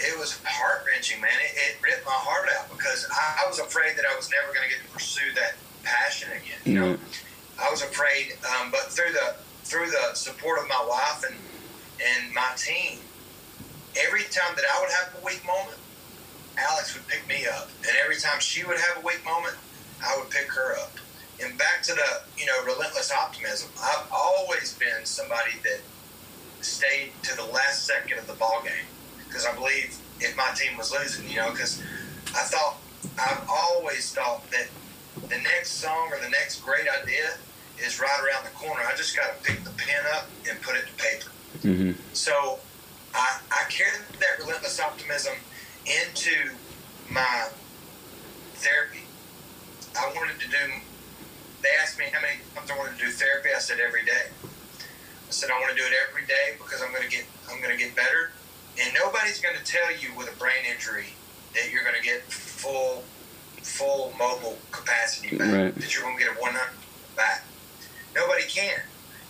it 0.00 0.18
was 0.18 0.40
heart 0.44 0.82
wrenching, 0.86 1.20
man. 1.20 1.30
It, 1.38 1.54
it 1.54 1.76
ripped 1.84 2.04
my 2.04 2.18
heart 2.18 2.48
out 2.58 2.68
because 2.76 3.06
I, 3.12 3.44
I 3.44 3.48
was 3.48 3.60
afraid 3.60 3.96
that 3.96 4.04
I 4.12 4.16
was 4.16 4.28
never 4.30 4.52
going 4.52 4.66
to 4.68 4.74
get 4.74 4.84
to 4.84 4.90
pursue 4.92 5.32
that 5.36 5.54
passion 5.84 6.30
again. 6.32 6.58
You 6.64 6.80
know, 6.80 6.98
I 7.62 7.70
was 7.70 7.82
afraid, 7.82 8.34
um, 8.58 8.72
but 8.72 8.90
through 8.90 9.12
the 9.12 9.36
through 9.62 9.86
the 9.86 10.14
support 10.14 10.58
of 10.58 10.66
my 10.66 10.84
wife 10.88 11.22
and 11.30 11.38
and 12.02 12.34
my 12.34 12.50
team, 12.56 12.98
every 14.02 14.26
time 14.34 14.50
that 14.58 14.66
I 14.66 14.80
would 14.82 14.90
have 14.90 15.14
a 15.14 15.24
weak 15.24 15.46
moment, 15.46 15.78
Alex 16.58 16.94
would 16.94 17.06
pick 17.08 17.26
me 17.28 17.46
up, 17.46 17.70
and 17.86 17.92
every 18.02 18.16
time 18.16 18.40
she 18.40 18.64
would 18.64 18.78
have 18.78 19.02
a 19.02 19.06
weak 19.06 19.24
moment, 19.24 19.54
I 20.04 20.16
would 20.18 20.30
pick 20.30 20.50
her 20.52 20.76
up. 20.78 20.92
And 21.42 21.56
back 21.56 21.82
to 21.84 21.94
the 21.94 22.22
you 22.36 22.46
know 22.46 22.64
relentless 22.64 23.10
optimism. 23.10 23.70
I've 23.82 24.06
always 24.12 24.74
been 24.74 25.04
somebody 25.04 25.52
that 25.62 25.80
stayed 26.60 27.12
to 27.22 27.34
the 27.36 27.44
last 27.44 27.86
second 27.86 28.18
of 28.18 28.26
the 28.26 28.34
ball 28.34 28.60
game 28.62 28.86
because 29.26 29.46
I 29.46 29.54
believe 29.54 29.96
if 30.20 30.36
my 30.36 30.52
team 30.54 30.76
was 30.76 30.92
losing, 30.92 31.28
you 31.30 31.36
know, 31.36 31.50
because 31.50 31.82
I 32.34 32.42
thought 32.44 32.76
I've 33.18 33.42
always 33.48 34.12
thought 34.12 34.50
that 34.50 34.66
the 35.28 35.38
next 35.38 35.70
song 35.80 36.10
or 36.12 36.18
the 36.22 36.28
next 36.28 36.60
great 36.60 36.86
idea 37.02 37.30
is 37.78 37.98
right 37.98 38.20
around 38.20 38.44
the 38.44 38.50
corner. 38.50 38.82
I 38.86 38.94
just 38.96 39.16
got 39.16 39.34
to 39.34 39.42
pick 39.42 39.64
the 39.64 39.70
pen 39.70 40.04
up 40.14 40.28
and 40.48 40.60
put 40.60 40.76
it 40.76 40.84
to 40.86 40.92
paper. 41.02 41.30
hmm 41.62 41.92
So 42.12 42.58
I, 43.14 43.40
I 43.50 43.64
carried 43.70 44.02
that 44.18 44.38
relentless 44.44 44.78
optimism 44.80 45.32
into 45.86 46.50
my 47.10 47.48
therapy. 48.54 49.04
I 49.98 50.12
wanted 50.14 50.38
to 50.40 50.48
do, 50.48 50.72
they 51.62 51.68
asked 51.82 51.98
me 51.98 52.06
how 52.12 52.20
many 52.20 52.38
times 52.54 52.70
I 52.70 52.78
wanted 52.78 52.98
to 52.98 53.06
do 53.06 53.10
therapy. 53.10 53.50
I 53.54 53.58
said 53.58 53.78
every 53.80 54.04
day. 54.04 54.30
I 54.44 55.30
said 55.30 55.50
I 55.50 55.58
want 55.60 55.70
to 55.70 55.76
do 55.76 55.86
it 55.86 55.92
every 56.08 56.26
day 56.26 56.58
because 56.58 56.82
I'm 56.82 56.92
going 56.92 57.04
to 57.04 57.10
get, 57.10 57.24
I'm 57.50 57.60
going 57.60 57.76
to 57.76 57.82
get 57.82 57.94
better. 57.96 58.30
And 58.80 58.94
nobody's 58.94 59.40
going 59.40 59.56
to 59.56 59.64
tell 59.64 59.90
you 59.96 60.14
with 60.16 60.32
a 60.32 60.36
brain 60.38 60.64
injury 60.70 61.06
that 61.54 61.72
you're 61.72 61.82
going 61.82 61.96
to 61.96 62.02
get 62.02 62.22
full, 62.22 63.02
full 63.62 64.12
mobile 64.18 64.58
capacity 64.70 65.36
back. 65.36 65.52
Right. 65.52 65.74
That 65.74 65.94
you're 65.94 66.04
going 66.04 66.16
to 66.16 66.24
get 66.24 66.36
a 66.36 66.40
100 66.40 66.60
back. 67.16 67.44
Nobody 68.14 68.44
can. 68.44 68.80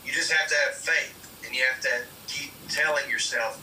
You 0.04 0.12
just 0.12 0.32
have 0.32 0.48
to 0.48 0.54
have 0.66 0.74
faith, 0.74 1.14
and 1.46 1.54
you 1.54 1.62
have 1.70 1.80
to 1.82 2.04
keep 2.26 2.52
telling 2.68 3.08
yourself 3.10 3.60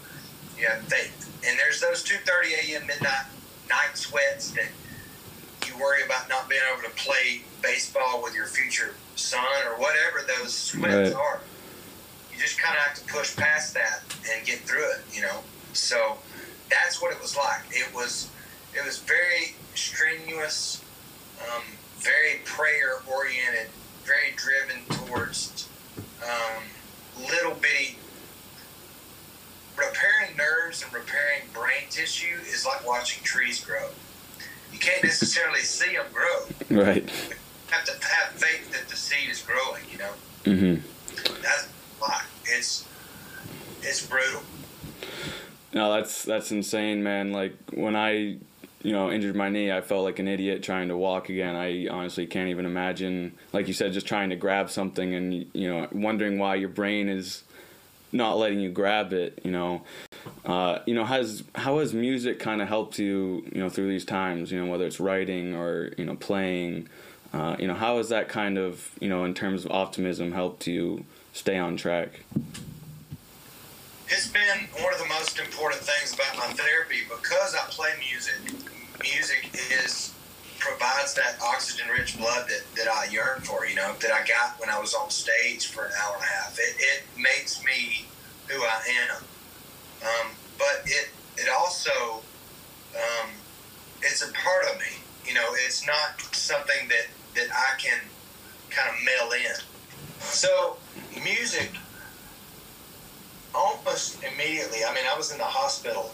you 0.58 0.68
have 0.68 0.82
faith. 0.84 1.27
And 1.46 1.58
there's 1.60 1.80
those 1.80 2.04
2:30 2.04 2.74
a.m. 2.74 2.88
midnight 2.88 3.26
night 3.70 3.96
sweats 3.98 4.52
that 4.52 4.70
you 5.68 5.78
worry 5.78 6.04
about 6.04 6.30
not 6.30 6.48
being 6.50 6.62
able 6.72 6.82
to 6.84 6.90
play 6.96 7.42
baseball 7.62 8.22
with 8.24 8.34
your 8.34 8.46
future 8.48 8.96
son 9.16 9.44
or 9.66 9.78
whatever 9.80 10.22
those 10.40 10.54
sweats 10.54 11.14
Right. 11.14 11.14
are. 11.14 11.42
You 12.34 12.40
just 12.40 12.60
kind 12.60 12.78
of 12.78 12.84
have 12.84 12.96
to 12.98 13.14
push 13.14 13.36
past 13.36 13.74
that 13.74 14.02
and 14.32 14.46
get 14.46 14.60
through 14.62 14.90
it, 14.92 15.02
you 15.12 15.22
know. 15.22 15.40
So 15.74 16.18
that's 16.70 17.02
what 17.02 17.12
it 17.14 17.22
was 17.22 17.36
like. 17.36 17.62
It 17.72 17.94
was 17.94 18.30
it 18.74 18.86
was 18.86 19.00
very 19.00 19.56
strenuous, 19.76 20.82
um, 21.42 21.64
very 22.00 22.42
prayer 22.46 23.02
oriented, 23.08 23.68
very 24.06 24.32
driven 24.36 24.84
towards 25.08 25.68
um, 26.24 26.64
little 27.30 27.54
bitty 27.56 27.98
repairing 29.78 30.36
nerves 30.38 30.84
and 30.84 30.92
repairing 30.94 31.42
brain 31.54 31.88
tissue 31.90 32.36
is 32.52 32.66
like 32.66 32.86
watching 32.88 33.24
trees 33.24 33.64
grow. 33.64 33.90
You 34.74 34.80
can't 34.80 35.04
necessarily 35.04 35.60
see 35.62 35.96
them 35.96 36.06
grow. 36.14 36.84
Right. 36.84 37.04
You 37.04 37.36
have 37.72 37.86
to 37.86 37.92
have 38.08 38.30
faith 38.34 38.72
that 38.72 38.90
the 38.90 38.96
seed 38.96 39.30
is 39.30 39.42
growing. 39.42 39.84
You 39.92 39.98
know, 40.00 40.12
Mm-hmm. 40.46 41.42
that's 41.42 41.68
why 42.00 42.22
it's 42.46 42.86
it's 43.82 44.06
brutal. 44.08 44.42
No, 45.74 45.94
that's 45.94 46.24
that's 46.24 46.52
insane, 46.52 47.04
man. 47.04 47.34
Like 47.34 47.54
when 47.74 47.96
I, 47.98 48.12
you 48.82 48.94
know, 48.94 49.12
injured 49.12 49.36
my 49.36 49.50
knee, 49.50 49.72
I 49.72 49.82
felt 49.82 50.06
like 50.06 50.20
an 50.20 50.28
idiot 50.30 50.64
trying 50.64 50.88
to 50.88 50.96
walk 50.98 51.28
again. 51.30 51.56
I 51.56 51.88
honestly 51.90 52.26
can't 52.28 52.50
even 52.50 52.66
imagine, 52.66 53.34
like 53.52 53.68
you 53.68 53.74
said, 53.74 53.92
just 53.92 54.08
trying 54.08 54.30
to 54.30 54.36
grab 54.38 54.70
something 54.70 55.14
and 55.14 55.46
you 55.54 55.68
know, 55.70 55.88
wondering 55.92 56.40
why 56.40 56.56
your 56.56 56.70
brain 56.70 57.10
is 57.10 57.44
not 58.12 58.38
letting 58.38 58.60
you 58.60 58.70
grab 58.70 59.14
it. 59.14 59.40
You 59.44 59.52
know, 59.52 59.82
uh, 60.46 60.80
you 60.86 60.94
know, 60.94 61.06
has 61.06 61.44
how 61.56 61.80
has 61.80 61.94
music 61.94 62.40
kind 62.40 62.62
of 62.62 62.68
helped 62.68 63.00
you, 63.00 63.44
you 63.52 63.60
know, 63.60 63.70
through 63.70 63.88
these 63.90 64.06
times? 64.06 64.52
You 64.52 64.64
know, 64.64 64.72
whether 64.72 64.86
it's 64.86 65.00
writing 65.00 65.56
or 65.56 65.94
you 65.98 66.06
know, 66.06 66.16
playing. 66.16 66.90
Uh, 67.34 67.58
you 67.60 67.68
know, 67.68 67.74
how 67.74 67.98
has 67.98 68.08
that 68.10 68.30
kind 68.30 68.58
of, 68.58 68.90
you 69.02 69.10
know, 69.10 69.26
in 69.26 69.34
terms 69.34 69.66
of 69.66 69.72
optimism, 69.72 70.32
helped 70.32 70.66
you 70.66 71.04
stay 71.34 71.58
on 71.58 71.76
track? 71.76 72.22
It's 74.08 74.30
been 74.30 74.68
one 74.82 74.94
of 74.94 75.00
the 75.00 75.08
most 75.08 75.38
important 75.38 75.82
things 75.82 76.14
about 76.14 76.38
my 76.38 76.54
therapy 76.54 77.02
because 77.04 77.54
I 77.54 77.60
play 77.70 77.90
music. 78.00 78.56
Music 79.04 79.50
is 79.84 80.14
provides 80.68 81.14
that 81.16 81.38
oxygen-rich 81.42 82.18
blood 82.18 82.48
that, 82.50 82.64
that 82.76 82.88
I 82.88 83.06
yearn 83.12 83.42
for. 83.42 83.66
You 83.66 83.76
know 83.76 83.94
that 84.02 84.12
I 84.12 84.26
got 84.26 84.60
when 84.60 84.70
I 84.70 84.80
was 84.80 84.94
on 84.94 85.10
stage 85.10 85.68
for 85.68 85.86
an 85.86 85.92
hour 86.04 86.16
and 86.16 86.24
a 86.24 86.28
half. 86.28 86.58
It, 86.60 86.76
it 86.78 87.04
makes 87.18 87.64
me 87.64 88.06
who 88.48 88.62
I 88.62 88.82
am. 89.10 89.24
Um, 90.02 90.32
but 90.58 90.82
it 90.86 91.10
it 91.38 91.50
also 91.50 92.22
um, 92.96 93.30
it's 94.02 94.28
a 94.28 94.32
part 94.34 94.66
of 94.74 94.80
me. 94.80 95.04
You 95.26 95.34
know, 95.34 95.48
it's 95.66 95.86
not 95.86 96.22
something 96.36 96.88
that 96.90 97.08
that 97.36 97.48
I 97.52 97.80
can 97.80 98.00
kind 98.70 98.90
of 98.90 99.04
mail 99.04 99.32
in. 99.32 99.56
So 100.20 100.78
music 101.24 101.72
almost 103.54 104.24
immediately. 104.24 104.80
I 104.88 104.94
mean, 104.94 105.06
I 105.12 105.16
was 105.18 105.32
in 105.32 105.38
the 105.38 105.44
hospital 105.44 106.14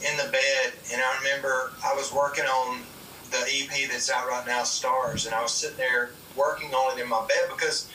in 0.00 0.16
the 0.16 0.30
bed, 0.30 0.72
and 0.92 1.00
I 1.00 1.18
remember 1.18 1.72
I 1.84 1.94
was 1.94 2.12
working 2.12 2.44
on 2.44 2.82
the 3.30 3.44
EP 3.50 3.90
that's 3.90 4.10
out 4.10 4.28
right 4.28 4.46
now, 4.46 4.62
Stars, 4.62 5.26
and 5.26 5.34
I 5.34 5.42
was 5.42 5.52
sitting 5.52 5.76
there 5.76 6.10
working 6.36 6.70
on 6.70 6.98
it 6.98 7.02
in 7.02 7.08
my 7.08 7.20
bed 7.26 7.50
because 7.50 7.90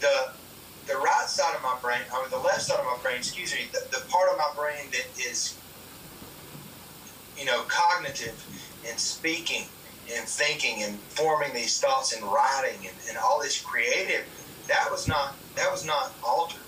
the 0.00 0.30
the 0.86 0.96
right 0.96 1.26
side 1.26 1.56
of 1.56 1.62
my 1.62 1.76
brain, 1.82 1.98
I 2.14 2.20
mean, 2.20 2.30
the 2.30 2.38
left 2.38 2.62
side 2.62 2.78
of 2.78 2.84
my 2.84 2.96
brain, 3.02 3.16
excuse 3.16 3.52
me, 3.52 3.62
the, 3.72 3.80
the 3.90 4.04
part 4.08 4.30
of 4.30 4.38
my 4.38 4.50
brain 4.54 4.88
that 4.92 5.06
is, 5.18 5.58
you 7.36 7.44
know, 7.44 7.64
cognitive 7.66 8.40
and 8.88 8.96
speaking 8.96 9.64
and 10.14 10.28
thinking 10.28 10.84
and 10.84 10.96
forming 11.00 11.52
these 11.52 11.80
thoughts 11.80 12.12
and 12.12 12.22
writing 12.22 12.86
and, 12.86 12.94
and 13.08 13.18
all 13.18 13.40
this 13.42 13.60
creative, 13.60 14.24
that 14.68 14.86
was 14.90 15.08
not 15.08 15.34
that 15.56 15.70
was 15.72 15.84
not 15.84 16.12
altered 16.22 16.60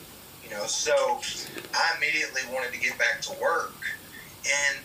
you 0.48 0.56
know. 0.56 0.64
So 0.66 1.20
i 1.74 1.94
immediately 1.96 2.42
wanted 2.52 2.72
to 2.72 2.80
get 2.80 2.98
back 2.98 3.20
to 3.22 3.32
work. 3.40 3.74
And 4.44 4.78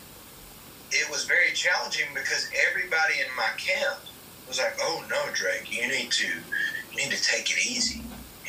it 0.93 1.09
was 1.09 1.25
very 1.25 1.51
challenging 1.53 2.05
because 2.13 2.49
everybody 2.69 3.15
in 3.19 3.27
my 3.35 3.49
camp 3.57 3.99
was 4.47 4.59
like 4.59 4.75
oh 4.81 5.03
no 5.09 5.21
drake 5.33 5.71
you 5.71 5.87
need 5.87 6.11
to 6.11 6.27
you 6.91 6.97
need 6.97 7.11
to 7.11 7.23
take 7.23 7.49
it 7.49 7.65
easy 7.65 8.01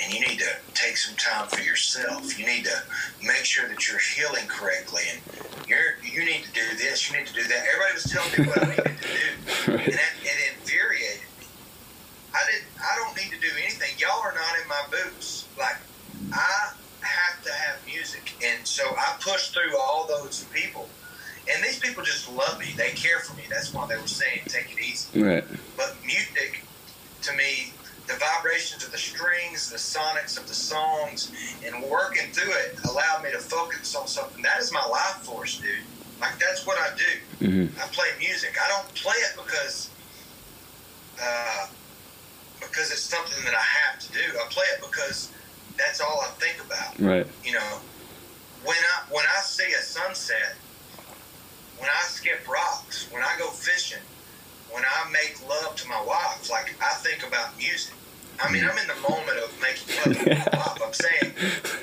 and 0.03 0.13
you 0.13 0.21
need 0.27 0.39
to 0.39 0.51
take 0.75 0.97
some 0.97 1.17
time 1.17 1.49
for 1.49 1.63
yourself 1.63 2.39
you 2.39 2.47
need 2.47 2.65
to 2.65 2.83
make 3.23 3.45
sure 3.45 3.69
that 3.69 3.89
you're 3.89 4.01
healing 4.01 4.47
correctly 4.49 5.03
and 5.11 5.21
you're 5.69 5.97
you 6.03 6.25
need 6.25 6.43
to 6.45 6.53
do 6.53 6.77
this 6.77 7.11
you 7.11 7.17
need 7.17 7.27
to 7.27 7.35
do 7.35 7.45
that 7.45 7.65
everybody 7.67 7.95
was 7.95 8.05
telling 8.05 8.33
me 8.39 8.47
what 8.47 8.63
i 8.63 8.71
needed 8.71 8.85
to 8.85 9.09
do 9.09 9.73
and 9.73 9.93
that, 9.95 10.13
it 10.23 10.55
infuriated 10.59 11.23
me 11.39 11.47
I 12.35 12.43
didn't. 12.51 12.67
I 12.83 12.97
don't 12.97 13.17
need 13.17 13.31
to 13.33 13.41
do 13.41 13.53
anything. 13.63 13.91
Y'all 13.99 14.21
are 14.23 14.35
not 14.35 14.59
in 14.61 14.69
my 14.69 14.83
boots. 14.91 15.47
Like 15.57 15.77
I 16.33 16.73
have 17.01 17.43
to 17.45 17.53
have 17.53 17.79
music, 17.87 18.33
and 18.45 18.67
so 18.67 18.83
I 18.99 19.17
pushed 19.21 19.55
through 19.55 19.79
all 19.79 20.07
those 20.09 20.45
people. 20.53 20.84
People 21.85 22.03
just 22.03 22.33
love 22.33 22.59
me. 22.59 22.69
They 22.79 22.93
care 22.93 23.19
for 23.19 23.37
me. 23.37 23.43
That's 23.51 23.75
why 23.75 23.87
they 23.87 23.97
were 23.97 24.07
saying 24.07 24.41
take 24.47 24.73
it 24.73 24.81
easy. 24.81 25.21
Right. 25.21 25.45
But 25.77 25.95
music, 26.03 26.63
to 27.23 27.37
me, 27.37 27.75
the 28.07 28.15
vibrations 28.15 28.85
of 28.85 28.91
the 28.91 28.97
strings, 28.99 29.71
the 29.71 29.77
sonics 29.77 30.39
of 30.39 30.49
the 30.49 30.55
songs, 30.55 31.31
and 31.65 31.83
working 31.85 32.33
through 32.33 32.53
it 32.53 32.79
allowed 32.89 33.23
me 33.23 33.31
to 33.33 33.39
focus 33.39 33.95
on 33.95 34.09
something. 34.09 34.43
That 34.43 34.61
is 34.61 34.73
my 34.73 34.85
life 34.87 35.23
force, 35.25 35.61
dude. 35.61 35.77
Like 36.23 36.39
that's 36.39 36.67
what 36.67 36.79
I 36.79 36.97
do. 36.97 37.47
hmm 37.47 37.79
I 37.79 37.87
play 37.89 38.09
music. 38.19 38.57
I 38.59 38.69
don't 38.69 38.95
play 38.95 39.17
it 39.19 39.37
because 39.37 39.91
uh, 41.23 41.67
because 42.61 42.91
it's 42.93 43.03
something 43.03 43.45
that 43.45 43.55
I 43.55 43.63
have 43.63 44.01
to 44.01 44.13
do. 44.13 44.21
I 44.41 44.47
play 44.49 44.65
it 44.75 44.81
because 44.81 45.31
that's 45.77 46.01
all 46.01 46.23
I 46.23 46.31
think 46.41 46.65
about. 46.65 46.99
Right. 46.99 47.27
You 47.45 47.53
know, 47.53 47.79
when 48.65 48.77
I 48.77 49.13
when 49.13 49.25
I 49.37 49.41
see 49.43 49.71
a 49.73 49.83
sunset, 49.83 50.57
when 51.79 51.89
I 51.89 52.03
skip 52.07 52.47
rocks, 52.49 53.09
when 53.11 53.23
I 53.23 53.35
go 53.39 53.49
fishing, 53.49 54.03
when 54.71 54.85
I 54.85 55.11
make 55.11 55.39
love 55.49 55.77
to 55.77 55.89
my 55.89 56.03
wife, 56.03 56.51
like 56.51 56.75
I 56.81 56.95
think 56.95 57.27
about 57.27 57.57
music. 57.57 57.95
I 58.43 58.51
mean, 58.51 58.65
I'm 58.65 58.77
in 58.77 58.89
the 58.89 59.09
moment 59.09 59.39
of 59.39 59.55
making 59.63 59.95
love 60.27 60.53
pop. 60.53 60.81
I'm 60.85 60.93
saying, 60.93 61.33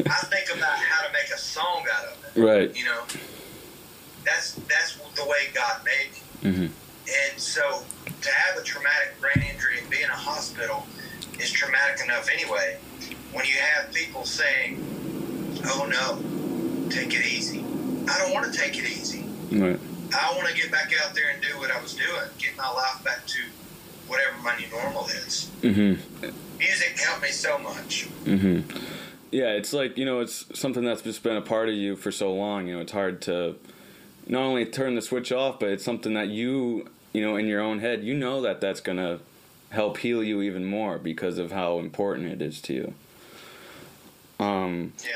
I 0.05 0.19
think 0.27 0.55
about 0.55 0.77
how 0.77 1.07
to 1.07 1.13
make 1.13 1.31
a 1.33 1.38
song 1.38 1.86
out 1.93 2.05
of 2.05 2.36
it. 2.36 2.41
Right. 2.41 2.75
You 2.75 2.86
know, 2.86 3.03
that's 4.25 4.55
that's 4.67 4.98
the 5.15 5.25
way 5.25 5.48
God 5.53 5.81
made 5.86 6.12
me. 6.12 6.51
Mm-hmm. 6.51 7.31
And 7.31 7.39
so 7.39 7.83
to 8.21 8.31
have 8.31 8.57
a 8.57 8.63
traumatic 8.63 9.19
brain 9.19 9.45
injury 9.53 9.79
and 9.79 9.89
be 9.89 10.01
in 10.01 10.10
a 10.10 10.13
hospital 10.13 10.86
is 11.39 11.51
traumatic 11.51 12.03
enough 12.03 12.29
anyway. 12.31 12.77
When 13.31 13.45
you 13.45 13.55
have 13.55 13.93
people 13.93 14.25
saying, 14.25 14.77
"Oh 15.65 15.86
no, 15.86 16.89
take 16.89 17.13
it 17.13 17.25
easy," 17.25 17.63
I 18.07 18.17
don't 18.19 18.33
want 18.33 18.51
to 18.51 18.57
take 18.57 18.77
it 18.77 18.86
easy. 18.86 19.21
Right. 19.51 19.79
I 20.17 20.34
want 20.36 20.48
to 20.48 20.55
get 20.55 20.72
back 20.72 20.91
out 21.03 21.13
there 21.13 21.29
and 21.31 21.41
do 21.41 21.58
what 21.60 21.72
I 21.72 21.81
was 21.81 21.93
doing, 21.93 22.29
get 22.38 22.55
my 22.58 22.70
life 22.70 23.03
back 23.03 23.25
to 23.27 23.39
whatever 24.08 24.38
my 24.43 24.55
new 24.58 24.67
normal 24.70 25.08
is. 25.08 25.50
Mm-hmm. 25.62 26.29
Music 26.58 27.00
helped 27.00 27.22
me 27.24 27.29
so 27.29 27.58
much. 27.58 28.08
Mm-hmm. 28.25 28.77
Yeah, 29.31 29.51
it's 29.51 29.72
like 29.74 29.98
you 29.98 30.05
know, 30.05 30.20
it's 30.20 30.46
something 30.58 30.84
that's 30.84 31.01
just 31.01 31.24
been 31.24 31.38
a 31.38 31.41
part 31.41 31.70
of 31.70 31.75
you 31.75 31.96
for 31.96 32.12
so 32.12 32.34
long. 32.34 32.67
You 32.67 32.75
know, 32.75 32.81
it's 32.81 32.91
hard 32.91 33.22
to 33.24 33.55
not 34.27 34.41
only 34.41 34.65
turn 34.65 34.96
the 34.96 35.01
switch 35.01 35.31
off, 35.31 35.60
but 35.60 35.70
it's 35.70 35.84
something 35.84 36.13
that 36.13 36.27
you, 36.27 36.89
you 37.13 37.22
know, 37.22 37.36
in 37.38 37.48
your 37.48 37.62
own 37.62 37.79
head, 37.79 38.03
you 38.03 38.13
know 38.13 38.41
that 38.41 38.62
that's 38.62 38.81
gonna 38.81 39.20
help 39.70 39.98
heal 39.98 40.22
you 40.22 40.41
even 40.41 40.65
more 40.65 40.98
because 40.98 41.38
of 41.38 41.51
how 41.51 41.79
important 41.79 42.27
it 42.27 42.41
is 42.41 42.62
to 42.62 42.74
you. 42.74 42.93
Um, 44.39 44.93
Yeah. 45.03 45.12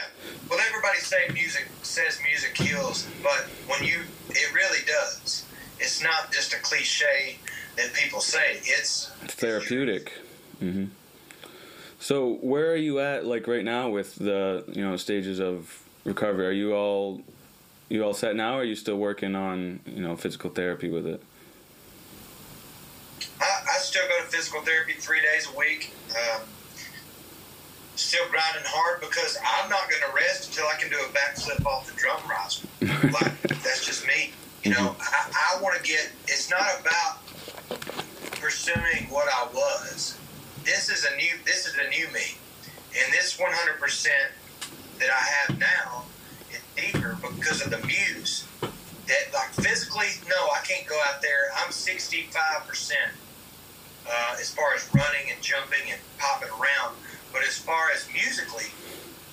Well, 0.49 0.59
everybody 0.59 0.99
say 0.99 1.27
music 1.33 1.67
says 1.95 2.19
music 2.23 2.57
heals, 2.57 3.07
but 3.23 3.45
when 3.67 3.81
you, 3.85 4.01
it 4.29 4.53
really 4.53 4.79
does. 4.85 5.45
It's 5.79 6.03
not 6.03 6.31
just 6.31 6.53
a 6.53 6.57
cliche 6.57 7.37
that 7.77 7.93
people 7.93 8.19
say. 8.19 8.57
It's 8.63 9.11
it's 9.23 9.33
therapeutic. 9.33 10.11
hmm 10.59 10.85
So 11.99 12.33
where 12.41 12.69
are 12.71 12.75
you 12.75 12.99
at, 12.99 13.25
like 13.25 13.47
right 13.47 13.63
now, 13.63 13.89
with 13.89 14.15
the 14.15 14.65
you 14.73 14.83
know 14.83 14.97
stages 14.97 15.39
of 15.39 15.83
recovery? 16.03 16.47
Are 16.47 16.51
you 16.51 16.73
all 16.73 17.21
you 17.87 18.03
all 18.03 18.13
set 18.13 18.35
now? 18.35 18.55
Or 18.55 18.61
are 18.61 18.63
you 18.65 18.75
still 18.75 18.97
working 18.97 19.35
on 19.35 19.79
you 19.85 20.01
know 20.01 20.17
physical 20.17 20.49
therapy 20.49 20.89
with 20.89 21.07
it? 21.07 21.21
I, 23.39 23.75
I 23.75 23.77
still 23.79 24.07
go 24.07 24.21
to 24.21 24.27
physical 24.29 24.61
therapy 24.61 24.93
three 24.93 25.21
days 25.21 25.47
a 25.53 25.57
week. 25.57 25.93
Um, 26.11 26.41
still 28.05 28.25
grinding 28.29 28.63
hard 28.65 29.01
because 29.01 29.37
I'm 29.41 29.69
not 29.69 29.89
going 29.89 30.01
to 30.05 30.13
rest 30.13 30.49
until 30.49 30.65
I 30.69 30.77
can 30.79 30.89
do 30.89 30.97
a 30.97 31.09
backflip 31.09 31.65
off 31.65 31.89
the 31.89 31.97
drum 31.97 32.21
riser. 32.29 32.67
like 33.11 33.41
that's 33.65 33.85
just 33.85 34.05
me. 34.05 34.31
You 34.63 34.71
know, 34.71 34.95
I, 34.99 35.57
I 35.57 35.61
want 35.61 35.75
to 35.77 35.83
get. 35.83 36.11
It's 36.27 36.49
not 36.49 36.65
about 36.79 37.25
pursuing 38.37 39.09
what 39.09 39.27
I 39.27 39.47
was. 39.53 40.17
This 40.63 40.89
is 40.89 41.05
a 41.05 41.15
new. 41.15 41.33
This 41.45 41.65
is 41.65 41.73
a 41.75 41.89
new 41.89 42.07
me, 42.13 42.37
and 42.93 43.11
this 43.11 43.39
100 43.39 43.79
percent 43.79 44.31
that 44.99 45.09
I 45.09 45.21
have 45.37 45.59
now 45.59 46.05
is 46.51 46.61
deeper 46.75 47.17
because 47.21 47.65
of 47.65 47.71
the 47.71 47.85
muse. 47.85 48.45
That 48.61 49.33
like 49.33 49.49
physically, 49.49 50.07
no, 50.29 50.35
I 50.53 50.61
can't 50.63 50.87
go 50.87 50.99
out 51.07 51.21
there. 51.21 51.49
I'm 51.57 51.71
65 51.71 52.67
percent 52.67 53.11
uh, 54.07 54.35
as 54.39 54.53
far 54.53 54.73
as 54.73 54.87
running 54.93 55.31
and 55.33 55.41
jumping 55.41 55.91
and 55.91 55.99
popping 56.17 56.49
around. 56.49 56.95
But 57.35 57.43
as 57.43 57.57
far 57.59 57.91
as 57.93 58.07
musically, 58.13 58.71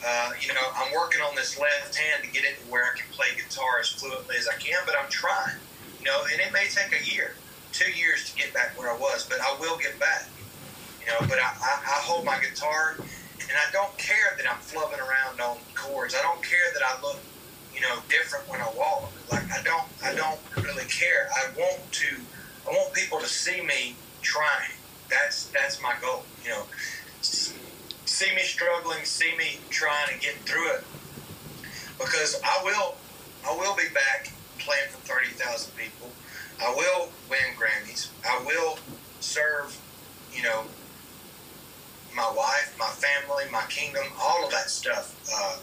uh, 0.05 0.33
you 0.41 0.53
know, 0.53 0.67
I'm 0.75 0.93
working 0.93 1.23
on 1.23 1.37
this 1.37 1.57
left 1.57 1.95
hand 1.95 2.25
to 2.25 2.31
get 2.33 2.43
it 2.43 2.59
to 2.59 2.67
where 2.67 2.83
I 2.83 2.99
can 2.99 3.07
play 3.13 3.29
guitar 3.37 3.79
as 3.79 3.91
fluently 3.91 4.35
as 4.37 4.49
I 4.49 4.55
can. 4.59 4.83
But 4.85 4.97
I'm 4.99 5.09
trying, 5.09 5.55
you 6.01 6.07
know, 6.07 6.27
and 6.33 6.41
it 6.41 6.53
may 6.53 6.67
take 6.67 6.91
a 6.91 6.99
year, 7.15 7.37
two 7.71 7.93
years 7.93 8.29
to 8.29 8.37
get 8.37 8.53
back 8.53 8.77
where 8.77 8.91
I 8.91 8.99
was, 8.99 9.25
but 9.29 9.39
I 9.41 9.57
will 9.61 9.79
get 9.79 10.01
back. 10.01 10.27
You 11.01 11.07
know, 11.15 11.19
but 11.21 11.39
I, 11.39 11.55
I, 11.63 11.73
I 11.79 11.99
hold 12.03 12.25
my 12.25 12.41
guitar, 12.41 12.97
and 12.99 13.55
I 13.55 13.71
don't 13.71 13.97
care 13.99 14.35
that 14.37 14.51
I'm 14.51 14.59
flubbing 14.59 14.99
around 14.99 15.41
on 15.41 15.59
chords. 15.77 16.17
I 16.19 16.23
don't 16.23 16.43
care 16.43 16.75
that 16.75 16.83
I 16.83 17.01
look, 17.03 17.21
you 17.73 17.83
know, 17.83 18.03
different 18.09 18.51
when 18.51 18.61
I 18.61 18.69
walk. 18.77 19.13
Like 19.31 19.49
I 19.53 19.63
don't, 19.63 19.87
I 20.03 20.13
don't 20.13 20.41
really 20.57 20.87
care. 20.87 21.29
I 21.37 21.57
want 21.57 21.81
to, 21.93 22.17
I 22.67 22.73
want 22.73 22.95
people 22.95 23.21
to 23.21 23.29
see 23.29 23.63
me 23.63 23.95
trying. 24.23 24.75
That's 25.09 25.47
that's 25.55 25.81
my 25.81 25.95
goal. 26.03 26.25
You 26.43 26.51
know, 26.51 26.65
see 28.13 28.35
me 28.35 28.43
struggling, 28.43 29.05
see 29.05 29.37
me 29.37 29.59
trying 29.71 30.09
to 30.09 30.19
get 30.21 30.35
through 30.45 30.71
it. 30.75 30.85
Because 31.99 32.41
I 32.45 32.63
will, 32.63 32.95
I 33.49 33.57
will 33.57 33.75
be 33.75 33.89
back 33.95 34.31
playing 34.59 34.89
for 34.91 35.01
thirty 35.01 35.29
thousand 35.29 35.75
people. 35.77 36.11
I 36.61 36.75
will 36.75 37.09
win 37.31 37.41
Grammys. 37.59 38.11
I 38.29 38.43
will 38.45 38.79
serve, 39.21 39.79
you 40.33 40.43
know, 40.43 40.65
my 42.15 42.31
wife, 42.37 42.75
my 42.79 42.87
family, 42.87 43.45
my 43.51 43.63
kingdom, 43.69 44.05
all 44.21 44.45
of 44.45 44.51
that 44.51 44.69
stuff 44.69 45.17
uh, 45.35 45.57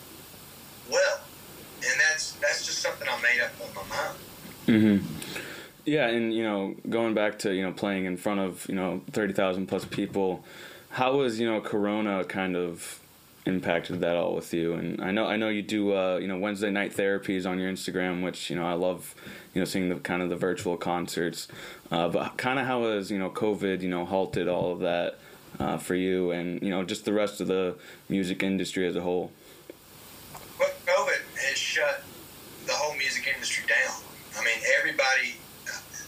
well. 0.92 1.20
And 1.78 2.02
that's 2.10 2.34
that's 2.34 2.66
just 2.66 2.80
something 2.80 3.08
I 3.08 3.22
made 3.22 3.42
up 3.42 3.52
in 3.66 3.74
my 3.76 3.84
mind. 3.96 4.18
Mm-hmm. 4.68 5.40
Yeah, 5.86 6.08
and 6.08 6.34
you 6.34 6.44
know, 6.44 6.76
going 6.90 7.14
back 7.14 7.40
to 7.40 7.54
you 7.54 7.64
know 7.64 7.72
playing 7.72 8.06
in 8.06 8.18
front 8.18 8.40
of 8.40 8.66
you 8.68 8.76
know 8.76 9.02
thirty 9.12 9.34
thousand 9.34 9.68
plus 9.68 9.86
people, 9.86 10.44
how 10.90 11.18
was 11.18 11.40
you 11.40 11.50
know 11.50 11.62
Corona 11.62 12.24
kind 12.24 12.56
of 12.56 13.00
impacted 13.46 14.00
that 14.02 14.16
all 14.16 14.36
with 14.36 14.54
you? 14.54 14.74
And 14.74 15.02
I 15.02 15.12
know 15.12 15.26
I 15.26 15.36
know 15.36 15.50
you 15.50 15.62
do 15.62 15.96
uh, 15.96 16.18
you 16.18 16.28
know 16.28 16.38
Wednesday 16.38 16.72
night 16.72 16.96
therapies 16.96 17.46
on 17.50 17.60
your 17.60 17.72
Instagram, 17.72 18.24
which 18.24 18.50
you 18.50 18.56
know 18.56 18.66
I 18.66 18.74
love 18.74 19.16
you 19.54 19.62
know 19.62 19.66
seeing 19.66 19.90
the 19.90 19.96
kind 19.96 20.22
of 20.22 20.30
the 20.30 20.36
virtual 20.36 20.78
concerts. 20.78 21.48
Uh, 21.92 22.08
but 22.08 22.38
kind 22.38 22.60
of 22.60 22.66
how 22.66 22.84
has 22.84 23.12
you 23.12 23.20
know 23.20 23.30
COVID 23.30 23.82
you 23.82 23.90
know 23.90 24.06
halted 24.06 24.48
all 24.48 24.72
of 24.72 24.80
that 24.80 25.20
uh, 25.60 25.78
for 25.78 25.96
you, 25.96 26.32
and 26.32 26.62
you 26.62 26.70
know 26.70 26.84
just 26.84 27.06
the 27.06 27.14
rest 27.14 27.42
of 27.42 27.48
the 27.48 27.76
music 28.08 28.44
industry 28.44 28.88
as 28.88 28.96
a 28.96 29.02
whole. 29.02 29.32
Well, 30.60 30.70
COVID 30.86 31.22
has 31.48 31.58
shut 31.58 32.04
the 32.66 32.74
whole 32.74 32.96
music 32.98 33.28
industry 33.34 33.66
down. 33.68 33.96
I 34.38 34.44
mean, 34.44 34.58
everybody 34.80 35.36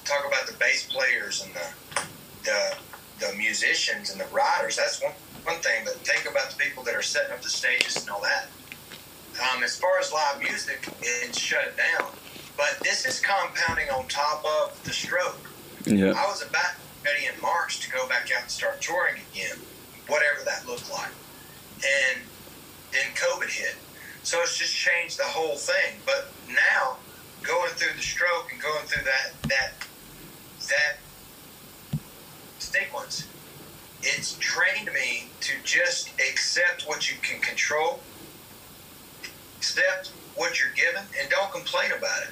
talk 0.05 0.25
about 0.27 0.47
the 0.47 0.53
bass 0.53 0.85
players 0.91 1.43
and 1.45 1.53
the 1.53 2.01
the, 2.43 2.77
the 3.21 3.33
musicians 3.37 4.11
and 4.11 4.19
the 4.19 4.25
writers. 4.33 4.75
That's 4.75 5.01
one 5.01 5.13
one 5.43 5.57
thing. 5.61 5.83
But 5.85 5.93
think 6.05 6.29
about 6.29 6.49
the 6.49 6.57
people 6.57 6.83
that 6.83 6.95
are 6.95 7.01
setting 7.01 7.31
up 7.31 7.41
the 7.41 7.49
stages 7.49 7.97
and 7.97 8.09
all 8.09 8.21
that. 8.21 8.47
Um, 9.39 9.63
as 9.63 9.77
far 9.77 9.97
as 9.99 10.11
live 10.11 10.39
music, 10.39 10.87
it's 11.01 11.39
shut 11.39 11.75
down. 11.77 12.09
But 12.57 12.77
this 12.81 13.05
is 13.05 13.19
compounding 13.19 13.89
on 13.89 14.07
top 14.07 14.43
of 14.45 14.83
the 14.83 14.91
stroke. 14.91 15.49
Yeah. 15.85 16.13
I 16.15 16.27
was 16.27 16.43
about 16.43 16.75
ready 17.03 17.25
in 17.25 17.41
March 17.41 17.79
to 17.81 17.89
go 17.89 18.07
back 18.07 18.29
out 18.35 18.43
and 18.43 18.51
start 18.51 18.81
touring 18.81 19.15
again, 19.31 19.57
whatever 20.07 20.43
that 20.45 20.67
looked 20.67 20.91
like. 20.91 21.11
And 21.77 22.21
then 22.91 23.05
COVID 23.15 23.49
hit. 23.49 23.75
So 24.23 24.39
it's 24.41 24.57
just 24.57 24.75
changed 24.75 25.17
the 25.17 25.23
whole 25.23 25.55
thing. 25.55 25.97
But 26.05 26.29
now, 26.47 26.97
going 27.41 27.71
through 27.71 27.95
the 27.95 28.03
stroke 28.03 28.51
and 28.51 28.61
going 28.61 28.85
through 28.85 29.03
that 29.05 29.33
that 29.49 29.73
that 30.69 30.97
sequence, 32.71 33.27
it's 34.01 34.37
trained 34.39 34.89
me 34.93 35.27
to 35.41 35.53
just 35.63 36.09
accept 36.19 36.87
what 36.87 37.09
you 37.09 37.17
can 37.21 37.39
control, 37.41 37.99
accept 39.57 40.11
what 40.35 40.59
you're 40.59 40.73
given, 40.73 41.03
and 41.19 41.29
don't 41.29 41.51
complain 41.51 41.91
about 41.91 42.23
it. 42.23 42.29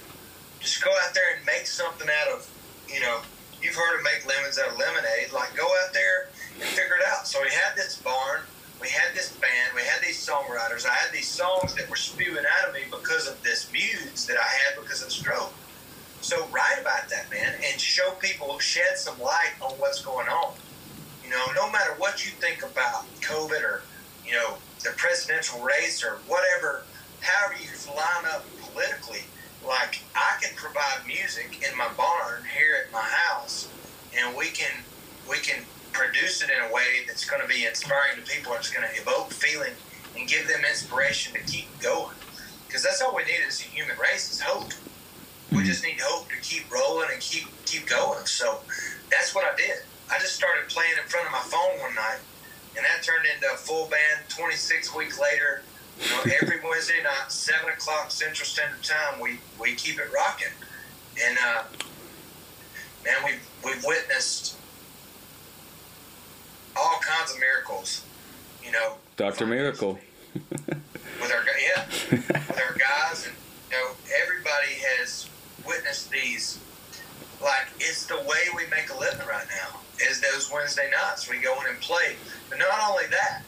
Just 0.59 0.83
go 0.83 0.91
out 1.05 1.13
there 1.13 1.35
and 1.37 1.45
make 1.45 1.67
something 1.67 2.07
out 2.21 2.33
of, 2.33 2.49
you 2.91 2.99
know, 2.99 3.19
you've 3.61 3.75
heard 3.75 3.97
of 3.97 4.03
make 4.03 4.25
lemons 4.27 4.57
out 4.57 4.69
of 4.69 4.77
lemonade. 4.77 5.31
Like, 5.33 5.55
go 5.55 5.65
out 5.83 5.93
there 5.93 6.29
and 6.55 6.63
figure 6.63 6.95
it 6.99 7.05
out. 7.07 7.27
So 7.27 7.41
we 7.41 7.49
had 7.49 7.75
this 7.75 8.01
barn, 8.01 8.41
we 8.81 8.89
had 8.89 9.13
this 9.13 9.31
band, 9.33 9.71
we 9.75 9.81
had 9.81 10.01
these 10.01 10.25
songwriters. 10.25 10.85
I 10.85 10.93
had 10.93 11.11
these 11.13 11.27
songs 11.27 11.75
that 11.75 11.89
were 11.89 11.95
spewing 11.95 12.45
out 12.59 12.67
of 12.67 12.73
me 12.73 12.81
because 12.89 13.27
of 13.27 13.41
this 13.43 13.71
muse 13.71 14.25
that 14.25 14.37
I 14.37 14.43
had 14.43 14.81
because 14.81 15.01
of 15.01 15.09
the 15.09 15.13
stroke. 15.13 15.53
So 16.21 16.45
write 16.47 16.77
about 16.81 17.09
that, 17.09 17.29
man, 17.31 17.53
and 17.65 17.79
show 17.79 18.11
people, 18.19 18.59
shed 18.59 18.97
some 18.97 19.19
light 19.19 19.53
on 19.61 19.71
what's 19.73 20.03
going 20.03 20.27
on. 20.27 20.53
You 21.23 21.29
know, 21.29 21.45
no 21.55 21.71
matter 21.71 21.93
what 21.97 22.25
you 22.25 22.31
think 22.31 22.63
about 22.63 23.05
COVID 23.21 23.61
or, 23.63 23.81
you 24.25 24.33
know, 24.33 24.57
the 24.83 24.91
presidential 24.97 25.61
race 25.61 26.03
or 26.03 26.19
whatever, 26.27 26.83
however 27.21 27.55
you 27.61 27.69
line 27.95 28.25
up 28.33 28.45
politically, 28.61 29.23
like 29.65 30.01
I 30.15 30.37
can 30.41 30.55
provide 30.55 31.05
music 31.05 31.65
in 31.69 31.77
my 31.77 31.89
barn 31.97 32.43
here 32.55 32.77
at 32.85 32.91
my 32.91 33.01
house, 33.01 33.67
and 34.17 34.35
we 34.35 34.47
can 34.47 34.71
we 35.29 35.37
can 35.37 35.63
produce 35.91 36.41
it 36.41 36.49
in 36.49 36.69
a 36.69 36.73
way 36.73 37.03
that's 37.07 37.25
going 37.25 37.41
to 37.41 37.47
be 37.47 37.65
inspiring 37.65 38.15
to 38.15 38.31
people. 38.31 38.53
It's 38.53 38.71
going 38.71 38.87
to 38.87 39.01
evoke 39.01 39.31
feeling 39.31 39.73
and 40.17 40.27
give 40.27 40.47
them 40.47 40.61
inspiration 40.67 41.33
to 41.33 41.39
keep 41.41 41.67
going. 41.81 42.15
Because 42.67 42.83
that's 42.83 43.01
all 43.01 43.15
we 43.15 43.23
need 43.23 43.41
as 43.47 43.59
a 43.59 43.63
human 43.63 43.97
race 43.97 44.31
is 44.31 44.39
hope. 44.39 44.71
We 45.51 45.63
just 45.63 45.83
need 45.83 45.99
hope 46.01 46.29
to 46.29 46.37
keep 46.41 46.71
rolling 46.71 47.09
and 47.11 47.21
keep 47.21 47.47
keep 47.65 47.87
going. 47.87 48.25
So 48.25 48.59
that's 49.09 49.33
what 49.33 49.45
I 49.45 49.55
did. 49.55 49.77
I 50.11 50.19
just 50.19 50.35
started 50.35 50.69
playing 50.69 50.93
in 51.01 51.07
front 51.09 51.25
of 51.25 51.31
my 51.31 51.39
phone 51.39 51.79
one 51.81 51.95
night, 51.95 52.19
and 52.75 52.85
that 52.85 53.03
turned 53.03 53.25
into 53.25 53.47
a 53.51 53.57
full 53.57 53.87
band. 53.87 54.29
Twenty 54.29 54.55
six 54.55 54.95
weeks 54.95 55.19
later, 55.19 55.63
you 55.99 56.09
know, 56.09 56.33
every 56.41 56.59
Wednesday 56.63 57.01
night, 57.03 57.31
seven 57.31 57.69
o'clock 57.69 58.11
Central 58.11 58.45
Standard 58.45 58.83
Time, 58.83 59.19
we 59.19 59.39
we 59.59 59.73
keep 59.75 59.97
it 59.99 60.07
rocking. 60.13 60.53
And 61.25 61.37
uh, 61.43 61.63
man, 63.03 63.17
we've 63.25 63.49
we've 63.65 63.83
witnessed 63.83 64.55
all 66.75 66.99
kinds 67.01 67.33
of 67.33 67.39
miracles 67.39 67.49
miracles. 67.69 68.03
You 68.63 68.71
know, 68.71 68.95
Doctor 69.17 69.45
Miracle. 69.45 69.99
with 70.33 71.31
our 71.31 71.43
yeah, 71.59 71.85
with 72.11 72.59
our 72.59 72.75
guys, 72.77 73.25
and 73.27 73.35
you 73.71 73.77
know, 73.77 73.91
everybody 74.21 74.73
has 74.97 75.27
witnessed 75.69 76.11
these. 76.11 76.59
Like 77.41 77.67
it's 77.79 78.05
the 78.07 78.17
way 78.17 78.43
we 78.55 78.63
make 78.69 78.89
a 78.93 78.97
living 78.99 79.25
right 79.27 79.45
now. 79.47 79.79
Is 80.01 80.19
those 80.21 80.51
Wednesday 80.51 80.89
nights 80.91 81.29
we 81.29 81.37
go 81.39 81.53
in 81.61 81.67
and 81.69 81.79
play. 81.79 82.15
But 82.49 82.59
not 82.59 82.69
only 82.89 83.05
that, 83.11 83.43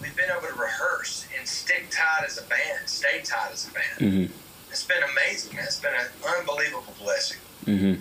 we've 0.00 0.14
been 0.16 0.30
able 0.30 0.46
to 0.48 0.54
rehearse 0.54 1.26
and 1.38 1.46
stick 1.46 1.86
tight 1.90 2.24
as 2.26 2.38
a 2.38 2.42
band, 2.42 2.86
stay 2.86 3.20
tight 3.22 3.50
as 3.52 3.68
a 3.68 3.72
band. 3.72 4.12
Mhm. 4.12 4.30
It's 4.70 4.84
been 4.84 5.02
amazing, 5.02 5.56
man. 5.56 5.64
It's 5.64 5.80
been 5.80 5.94
an 5.94 6.06
unbelievable 6.38 6.94
blessing. 6.98 7.38
hmm 7.64 7.94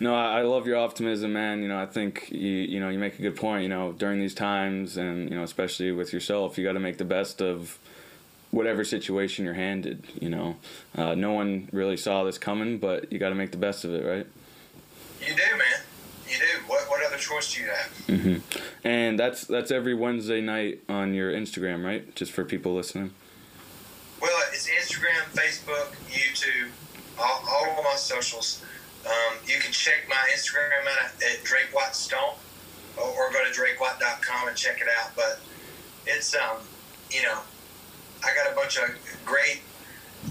No, 0.00 0.14
I, 0.14 0.38
I 0.38 0.42
love 0.42 0.66
your 0.66 0.76
optimism, 0.78 1.32
man. 1.32 1.62
You 1.62 1.68
know, 1.68 1.80
I 1.80 1.86
think 1.86 2.28
you 2.30 2.48
you 2.72 2.78
know 2.80 2.88
you 2.88 2.98
make 2.98 3.18
a 3.18 3.22
good 3.22 3.36
point. 3.36 3.62
You 3.64 3.68
know, 3.68 3.92
during 3.92 4.18
these 4.20 4.34
times, 4.34 4.96
and 4.96 5.28
you 5.30 5.36
know, 5.36 5.42
especially 5.42 5.90
with 5.92 6.12
yourself, 6.12 6.56
you 6.58 6.64
got 6.64 6.72
to 6.74 6.80
make 6.80 6.98
the 6.98 7.04
best 7.04 7.40
of 7.42 7.78
whatever 8.50 8.84
situation 8.84 9.44
you're 9.44 9.54
handed. 9.54 10.06
You 10.20 10.30
know, 10.30 10.56
uh, 10.96 11.14
no 11.14 11.32
one 11.32 11.68
really 11.72 11.96
saw 11.96 12.24
this 12.24 12.38
coming, 12.38 12.78
but 12.78 13.12
you 13.12 13.18
got 13.18 13.30
to 13.30 13.34
make 13.34 13.50
the 13.50 13.58
best 13.58 13.84
of 13.84 13.94
it, 13.94 14.04
right? 14.04 14.26
You 15.20 15.34
do, 15.34 15.56
man. 15.56 15.80
You 16.28 16.36
do. 16.36 16.62
What 16.66 16.88
what 16.90 17.04
other 17.06 17.16
choice 17.16 17.54
do 17.54 17.62
you 17.62 17.68
have? 17.68 18.20
hmm 18.22 18.36
And 18.84 19.18
that's 19.18 19.44
that's 19.44 19.70
every 19.70 19.94
Wednesday 19.94 20.40
night 20.40 20.80
on 20.88 21.14
your 21.14 21.32
Instagram, 21.32 21.84
right? 21.84 22.14
Just 22.14 22.32
for 22.32 22.44
people 22.44 22.74
listening. 22.74 23.12
Well, 24.20 24.42
it's 24.52 24.68
Instagram, 24.68 25.22
Facebook, 25.32 25.94
YouTube, 26.10 26.70
all, 27.18 27.42
all 27.48 27.78
of 27.78 27.84
my 27.84 27.94
socials. 27.94 28.64
Um, 29.06 29.38
you 29.46 29.58
can 29.60 29.72
check 29.72 30.08
my 30.08 30.28
Instagram 30.34 30.86
at, 31.04 31.14
at 31.22 31.44
Drake 31.44 31.72
White 31.72 31.94
Stomp 31.94 32.36
or, 32.96 33.04
or 33.04 33.32
go 33.32 33.44
to 33.44 33.50
drakewhite.com 33.50 34.48
and 34.48 34.56
check 34.56 34.80
it 34.80 34.88
out. 35.00 35.12
But 35.14 35.38
it's, 36.04 36.34
um, 36.34 36.58
you 37.10 37.22
know, 37.22 37.38
I 38.24 38.34
got 38.34 38.50
a 38.50 38.54
bunch 38.54 38.78
of 38.78 38.90
great 39.24 39.62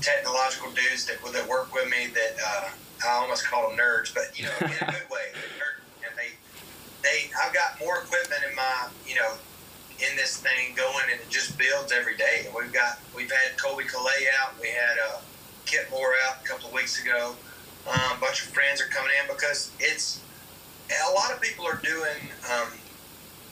technological 0.01 0.71
dudes 0.71 1.05
that, 1.05 1.17
that 1.33 1.47
work 1.47 1.73
with 1.73 1.89
me 1.89 2.07
that 2.13 2.35
uh, 2.43 2.69
I 3.07 3.11
almost 3.21 3.45
call 3.45 3.69
them 3.69 3.77
nerds, 3.77 4.13
but, 4.13 4.37
you 4.37 4.45
know, 4.45 4.51
in 4.61 4.67
a 4.67 4.91
good 4.91 5.09
way. 5.09 5.31
And 6.03 6.13
they, 6.17 6.35
they, 7.03 7.31
I've 7.43 7.53
got 7.53 7.79
more 7.79 7.97
equipment 7.99 8.41
in 8.49 8.55
my, 8.55 8.87
you 9.05 9.15
know, 9.15 9.33
in 9.99 10.15
this 10.15 10.37
thing 10.37 10.75
going 10.75 11.09
and 11.11 11.19
it 11.19 11.29
just 11.29 11.57
builds 11.57 11.91
every 11.91 12.15
day. 12.17 12.45
And 12.45 12.53
we've 12.53 12.73
got 12.73 12.99
we've 13.15 13.31
had 13.31 13.57
Colbie 13.57 13.89
Caillat 13.89 14.27
out, 14.41 14.53
we 14.61 14.67
had 14.67 14.97
uh, 15.09 15.19
Kip 15.65 15.89
Moore 15.91 16.13
out 16.27 16.37
a 16.43 16.47
couple 16.47 16.67
of 16.67 16.73
weeks 16.73 17.01
ago. 17.01 17.35
Um, 17.87 18.17
a 18.17 18.21
bunch 18.21 18.43
of 18.43 18.49
friends 18.49 18.81
are 18.81 18.87
coming 18.87 19.11
in 19.21 19.33
because 19.33 19.71
it's 19.79 20.21
a 20.89 21.13
lot 21.13 21.31
of 21.31 21.41
people 21.41 21.65
are 21.65 21.79
doing 21.83 22.29
um, 22.51 22.67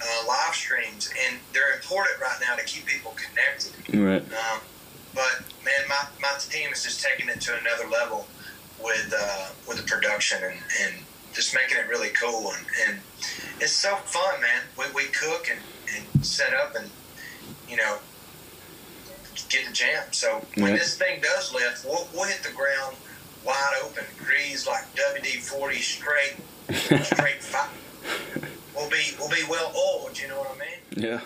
uh, 0.02 0.28
live 0.28 0.54
streams 0.54 1.12
and 1.28 1.40
they're 1.54 1.74
important 1.74 2.20
right 2.20 2.38
now 2.48 2.56
to 2.56 2.64
keep 2.64 2.86
people 2.86 3.16
connected. 3.16 3.74
Right. 3.94 4.22
Um, 4.22 4.60
but 5.14 5.44
man, 5.64 5.88
my, 5.88 6.06
my 6.22 6.38
team 6.40 6.72
is 6.72 6.84
just 6.84 7.04
taking 7.04 7.30
it 7.30 7.42
to 7.42 7.58
another 7.60 7.90
level 7.90 8.28
with 8.84 9.14
uh, 9.18 9.50
with 9.68 9.78
the 9.78 9.84
production 9.84 10.38
and, 10.44 10.60
and 10.84 10.94
just 11.34 11.54
making 11.54 11.78
it 11.78 11.88
really 11.88 12.10
cool 12.10 12.52
and, 12.52 12.66
and 12.88 13.00
it's 13.60 13.72
so 13.72 13.96
fun, 13.96 14.42
man. 14.42 14.62
We, 14.78 14.86
we 14.94 15.04
cook 15.12 15.50
and, 15.50 15.60
and 15.96 16.26
set 16.26 16.54
up 16.54 16.76
and 16.76 16.90
you 17.70 17.78
know 17.78 17.98
get 19.50 19.68
the 19.68 19.74
jam. 19.74 20.04
So 20.12 20.46
when 20.58 20.74
this 20.74 20.98
thing 20.98 21.22
does 21.22 21.54
lift, 21.54 21.86
we'll, 21.86 22.08
we'll 22.14 22.26
hit 22.26 22.44
the 22.44 22.54
ground 22.54 22.96
wide 23.46 23.74
open, 23.84 24.04
grease 24.18 24.68
like 24.68 24.84
WD 24.96 25.40
forty 25.40 25.80
straight, 25.80 26.36
straight 26.70 27.04
fire. 27.44 27.70
We'll 28.76 28.90
be 28.90 29.14
we'll 29.20 29.30
be 29.30 29.44
well 29.50 29.72
oiled. 29.76 30.20
You 30.20 30.28
know 30.28 30.40
what 30.40 30.56
I 30.56 30.60
mean? 30.60 31.22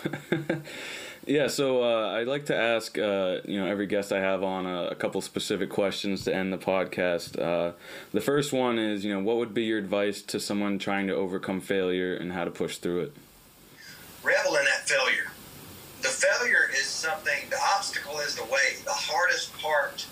Yeah. 0.46 0.56
yeah, 1.26 1.46
so 1.48 1.82
uh, 1.82 2.12
I'd 2.12 2.26
like 2.26 2.46
to 2.46 2.56
ask, 2.56 2.98
uh, 2.98 3.38
you 3.44 3.60
know, 3.60 3.66
every 3.66 3.86
guest 3.86 4.12
I 4.12 4.20
have 4.20 4.42
on 4.42 4.66
a, 4.66 4.88
a 4.88 4.94
couple 4.94 5.20
specific 5.20 5.70
questions 5.70 6.24
to 6.24 6.34
end 6.34 6.52
the 6.52 6.58
podcast. 6.58 7.38
Uh, 7.40 7.72
the 8.12 8.20
first 8.20 8.52
one 8.52 8.78
is, 8.78 9.04
you 9.04 9.14
know, 9.14 9.20
what 9.20 9.36
would 9.36 9.54
be 9.54 9.64
your 9.64 9.78
advice 9.78 10.22
to 10.22 10.40
someone 10.40 10.78
trying 10.78 11.06
to 11.08 11.14
overcome 11.14 11.60
failure 11.60 12.14
and 12.14 12.32
how 12.32 12.44
to 12.44 12.50
push 12.50 12.78
through 12.78 13.00
it? 13.00 13.12
revel 14.22 14.56
in 14.56 14.64
that 14.64 14.88
failure. 14.88 15.30
The 16.02 16.08
failure 16.08 16.70
is 16.72 16.86
something, 16.86 17.48
the 17.50 17.58
obstacle 17.76 18.18
is 18.20 18.34
the 18.34 18.44
way. 18.44 18.80
The 18.84 18.92
hardest 18.92 19.56
part 19.58 20.06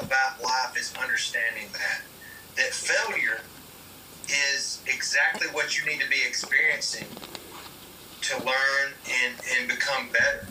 about 0.00 0.42
life 0.42 0.76
is 0.78 0.92
understanding 1.00 1.68
that. 1.72 2.02
That 2.56 2.72
failure 2.72 3.40
exactly 4.88 5.48
what 5.52 5.78
you 5.78 5.84
need 5.86 6.00
to 6.00 6.08
be 6.08 6.22
experiencing 6.26 7.06
to 8.22 8.36
learn 8.38 8.94
and, 9.24 9.34
and 9.58 9.68
become 9.68 10.10
better. 10.10 10.48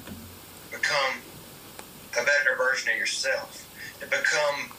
Become 0.71 1.23
a 2.13 2.23
better 2.23 2.55
version 2.57 2.91
of 2.91 2.97
yourself. 2.97 3.67
To 3.99 4.07
become 4.07 4.71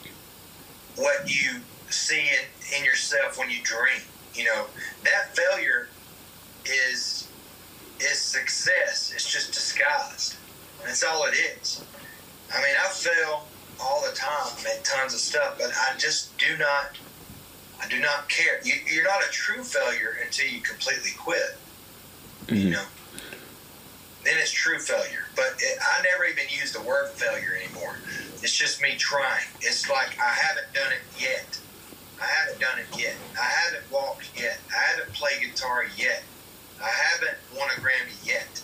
what 0.95 1.27
you 1.27 1.61
see 1.89 2.19
in, 2.21 2.79
in 2.79 2.85
yourself 2.85 3.37
when 3.37 3.49
you 3.49 3.61
dream. 3.63 4.01
You 4.33 4.45
know, 4.45 4.67
that 5.03 5.35
failure 5.35 5.89
is 6.65 7.29
is 7.99 8.19
success. 8.19 9.11
It's 9.13 9.29
just 9.31 9.53
disguised. 9.53 10.37
That's 10.83 11.03
all 11.03 11.25
it 11.25 11.35
is. 11.35 11.85
I 12.53 12.57
mean, 12.61 12.75
I 12.81 12.89
fail 12.89 13.49
all 13.79 14.03
the 14.09 14.15
time 14.15 14.65
at 14.75 14.83
tons 14.85 15.13
of 15.13 15.19
stuff, 15.19 15.55
but 15.59 15.69
I 15.69 15.97
just 15.97 16.37
do 16.37 16.57
not. 16.57 16.97
I 17.81 17.87
do 17.87 17.99
not 17.99 18.29
care. 18.29 18.59
You, 18.63 18.73
you're 18.91 19.03
not 19.03 19.21
a 19.23 19.31
true 19.31 19.63
failure 19.63 20.17
until 20.23 20.47
you 20.47 20.61
completely 20.61 21.11
quit. 21.17 21.57
You 22.49 22.55
Mhm. 22.55 22.71
know. 22.71 22.85
Then 24.23 24.37
it's 24.37 24.51
true 24.51 24.79
failure. 24.79 25.25
But 25.35 25.53
it, 25.59 25.79
I 25.81 26.01
never 26.03 26.25
even 26.25 26.43
use 26.49 26.73
the 26.73 26.81
word 26.81 27.09
failure 27.11 27.55
anymore. 27.63 27.95
It's 28.43 28.55
just 28.55 28.81
me 28.81 28.95
trying. 28.97 29.45
It's 29.61 29.89
like 29.89 30.17
I 30.19 30.33
haven't 30.33 30.73
done 30.73 30.91
it 30.91 31.01
yet. 31.21 31.57
I 32.21 32.25
haven't 32.25 32.59
done 32.59 32.79
it 32.79 32.87
yet. 32.99 33.15
I 33.39 33.45
haven't 33.45 33.89
walked 33.91 34.29
yet. 34.37 34.59
I 34.75 34.91
haven't 34.91 35.13
played 35.13 35.39
guitar 35.41 35.85
yet. 35.95 36.23
I 36.83 36.89
haven't 36.89 37.37
won 37.57 37.69
a 37.69 37.79
Grammy 37.79 38.15
yet. 38.25 38.61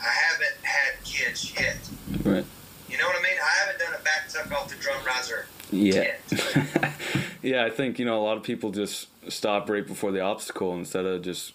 I 0.00 0.08
haven't 0.08 0.64
had 0.64 1.02
kids 1.04 1.52
yet. 1.58 1.76
Right. 2.24 2.44
You 2.88 2.98
know 2.98 3.06
what 3.06 3.16
I 3.18 3.22
mean? 3.22 3.36
I 3.42 3.58
haven't 3.64 3.78
done 3.80 3.94
a 4.00 4.02
back 4.04 4.28
tuck 4.28 4.50
off 4.52 4.68
the 4.68 4.76
drum 4.76 5.04
riser 5.04 5.46
Yeah. 5.72 5.94
yet. 5.94 6.20
yeah, 7.42 7.64
I 7.64 7.70
think, 7.70 7.98
you 7.98 8.04
know, 8.04 8.20
a 8.20 8.24
lot 8.24 8.36
of 8.36 8.42
people 8.42 8.70
just 8.70 9.08
stop 9.30 9.68
right 9.68 9.86
before 9.86 10.12
the 10.12 10.20
obstacle 10.20 10.74
instead 10.74 11.04
of 11.04 11.22
just, 11.22 11.52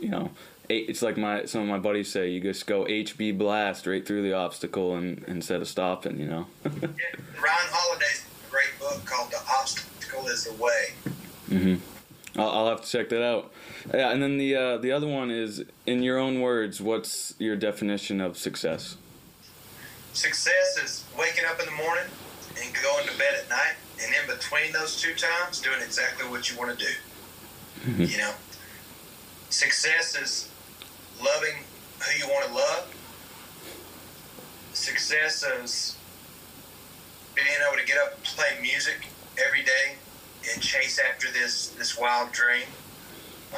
you 0.00 0.08
know, 0.08 0.30
it's 0.68 1.02
like 1.02 1.16
my 1.18 1.44
some 1.44 1.60
of 1.62 1.68
my 1.68 1.78
buddies 1.78 2.10
say, 2.10 2.30
you 2.30 2.40
just 2.40 2.66
go 2.66 2.84
HB 2.84 3.36
blast 3.36 3.86
right 3.86 4.06
through 4.06 4.22
the 4.22 4.32
obstacle 4.32 4.96
and 4.96 5.22
instead 5.28 5.60
of 5.60 5.68
stopping, 5.68 6.18
you 6.18 6.26
know. 6.26 6.46
Yeah, 6.64 6.70
Ryan 7.36 7.68
Holiday's 7.70 8.24
a 8.46 8.50
great 8.50 8.78
book 8.78 9.04
called 9.04 9.30
The 9.30 9.40
Obstacle 9.48 10.26
is 10.28 10.44
the 10.44 10.52
Way. 10.54 10.92
hmm 11.48 11.74
I'll, 12.36 12.48
I'll 12.48 12.68
have 12.68 12.80
to 12.82 12.90
check 12.90 13.10
that 13.10 13.22
out. 13.22 13.52
Yeah, 13.92 14.10
and 14.10 14.22
then 14.22 14.38
the 14.38 14.56
uh, 14.56 14.76
the 14.78 14.90
other 14.92 15.06
one 15.06 15.30
is, 15.30 15.64
in 15.86 16.02
your 16.02 16.18
own 16.18 16.40
words, 16.40 16.80
what's 16.80 17.34
your 17.38 17.56
definition 17.56 18.20
of 18.20 18.36
success? 18.38 18.96
Success 20.14 20.78
is 20.82 21.04
waking 21.18 21.44
up 21.44 21.60
in 21.60 21.66
the 21.66 21.72
morning 21.72 22.04
and 22.62 22.74
going 22.82 23.06
to 23.06 23.18
bed 23.18 23.34
at 23.42 23.48
night, 23.50 23.74
and 24.04 24.14
in 24.14 24.36
between 24.36 24.72
those 24.72 25.00
two 25.00 25.14
times, 25.14 25.60
doing 25.60 25.80
exactly 25.82 26.28
what 26.28 26.50
you 26.50 26.58
want 26.58 26.78
to 26.78 26.84
do. 26.84 26.92
You 28.04 28.18
know, 28.18 28.32
success 29.50 30.16
is 30.16 30.48
loving 31.22 31.56
who 32.00 32.18
you 32.18 32.32
want 32.32 32.46
to 32.46 32.54
love. 32.54 32.94
Success 34.72 35.44
is 35.62 35.96
being 37.34 37.46
able 37.68 37.78
to 37.78 37.86
get 37.86 37.98
up 37.98 38.14
and 38.14 38.24
play 38.24 38.58
music 38.62 39.08
every 39.46 39.62
day 39.62 39.96
and 40.52 40.62
chase 40.62 40.98
after 40.98 41.30
this 41.30 41.68
this 41.70 41.98
wild 41.98 42.32
dream. 42.32 42.66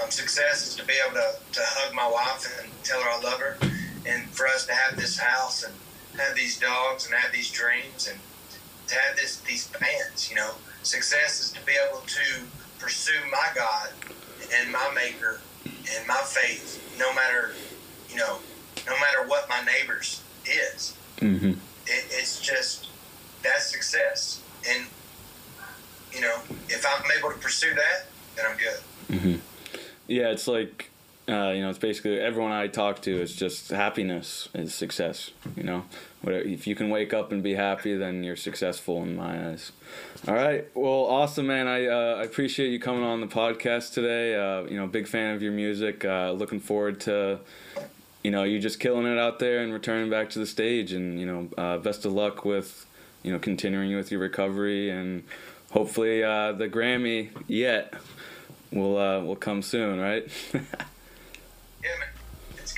Um, 0.03 0.11
success 0.11 0.67
is 0.67 0.77
to 0.77 0.85
be 0.85 0.95
able 1.07 1.15
to, 1.17 1.35
to 1.53 1.61
hug 1.63 1.95
my 1.95 2.07
wife 2.07 2.47
and 2.61 2.71
tell 2.85 3.01
her 3.01 3.09
I 3.09 3.21
love 3.23 3.41
her, 3.41 3.57
and 4.07 4.29
for 4.31 4.47
us 4.47 4.67
to 4.67 4.75
have 4.75 4.97
this 4.99 5.19
house 5.19 5.63
and 5.65 5.75
have 6.19 6.35
these 6.35 6.59
dogs 6.59 7.07
and 7.07 7.15
have 7.15 7.33
these 7.33 7.51
dreams 7.51 8.09
and 8.09 8.19
to 8.89 8.95
have 8.95 9.17
this 9.17 9.41
these 9.41 9.67
bands. 9.69 10.31
You 10.31 10.37
know, 10.37 10.53
success 10.83 11.41
is 11.41 11.53
to 11.53 11.65
be 11.67 11.73
able 11.89 12.01
to 12.01 12.45
pursue 12.79 13.21
my 13.31 13.49
God 13.55 13.91
and 14.55 14.71
my 14.71 14.91
Maker 14.95 15.41
and 15.65 16.07
my 16.07 16.21
faith, 16.25 16.83
no 16.99 17.13
matter 17.15 17.53
you 18.11 18.17
know, 18.17 18.39
no 18.87 18.93
matter 18.95 19.29
what 19.29 19.49
my 19.49 19.63
neighbors 19.65 20.23
is. 20.47 20.97
Mm-hmm. 21.19 21.51
It, 21.87 22.05
it's 22.11 22.41
just 22.41 22.89
that's 23.43 23.67
success, 23.67 24.43
and 24.69 24.87
you 26.13 26.21
know, 26.21 26.39
if 26.69 26.85
I'm 26.87 27.11
able 27.19 27.31
to 27.31 27.39
pursue 27.39 27.75
that, 27.75 28.07
then 28.37 28.47
I'm 28.49 28.57
good. 28.57 28.81
Mm-hmm. 29.11 29.79
Yeah, 30.07 30.31
it's 30.31 30.49
like, 30.49 30.91
uh, 31.29 31.51
you 31.51 31.61
know, 31.61 31.71
it's 31.71 31.79
basically 31.79 32.21
everyone 32.21 32.53
I 32.53 32.69
talk 32.69 33.03
to 33.03 33.21
is 33.21 33.35
just 33.35 33.71
happiness 33.71 34.49
is 34.55 34.75
success. 34.75 35.31
You 35.57 35.65
know, 35.65 35.85
Whatever, 36.23 36.45
if 36.45 36.67
you 36.67 36.75
can 36.75 36.89
wake 36.89 37.13
up 37.13 37.33
and 37.33 37.43
be 37.43 37.55
happy, 37.55 37.97
then 37.97 38.25
you're 38.25 38.37
successful 38.37 39.03
in 39.03 39.17
my 39.17 39.51
eyes. 39.51 39.73
All 40.27 40.35
right, 40.35 40.67
well, 40.75 41.05
awesome, 41.05 41.47
man. 41.49 41.67
I 41.67 41.87
uh, 41.87 42.17
I 42.21 42.23
appreciate 42.25 42.71
you 42.71 42.79
coming 42.79 43.03
on 43.05 43.21
the 43.21 43.27
podcast 43.27 43.93
today. 43.93 44.35
Uh, 44.35 44.63
you 44.63 44.77
know, 44.77 44.87
big 44.87 45.09
fan 45.09 45.35
of 45.35 45.43
your 45.43 45.53
music. 45.53 46.05
Uh, 46.05 46.33
looking 46.33 46.61
forward 46.61 47.01
to. 47.03 47.41
you 48.23 48.31
know, 48.33 48.43
you 48.43 48.59
just 48.59 48.81
killing 48.81 49.07
it 49.07 49.19
out 49.19 49.39
there 49.39 49.61
and 49.63 49.73
returning 49.73 50.11
back 50.11 50.31
to 50.31 50.39
the 50.41 50.47
stage. 50.47 50.93
And 50.93 51.21
you 51.21 51.27
know, 51.27 51.49
uh, 51.57 51.79
best 51.79 52.05
of 52.05 52.13
luck 52.13 52.45
with 52.45 52.87
you 53.23 53.33
know 53.33 53.39
continuing 53.39 53.95
with 53.97 54.11
your 54.11 54.21
recovery 54.21 54.91
and 54.91 55.25
hopefully 55.73 56.23
uh, 56.23 56.53
the 56.53 56.69
Grammy 56.69 57.31
yet 57.47 57.95
will 58.73 58.97
uh, 58.97 59.21
will 59.21 59.37
come 59.37 59.63
soon, 59.63 60.01
right? 60.01 60.29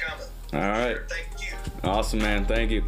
yeah, 0.01 0.15
man, 0.15 0.19
it's 0.21 0.53
coming. 0.53 0.65
All 0.65 0.71
right. 0.71 0.99
Thank 1.09 1.51
you. 1.51 1.57
Awesome, 1.85 2.19
man. 2.21 2.47
Thank 2.47 2.71
you. 2.71 2.85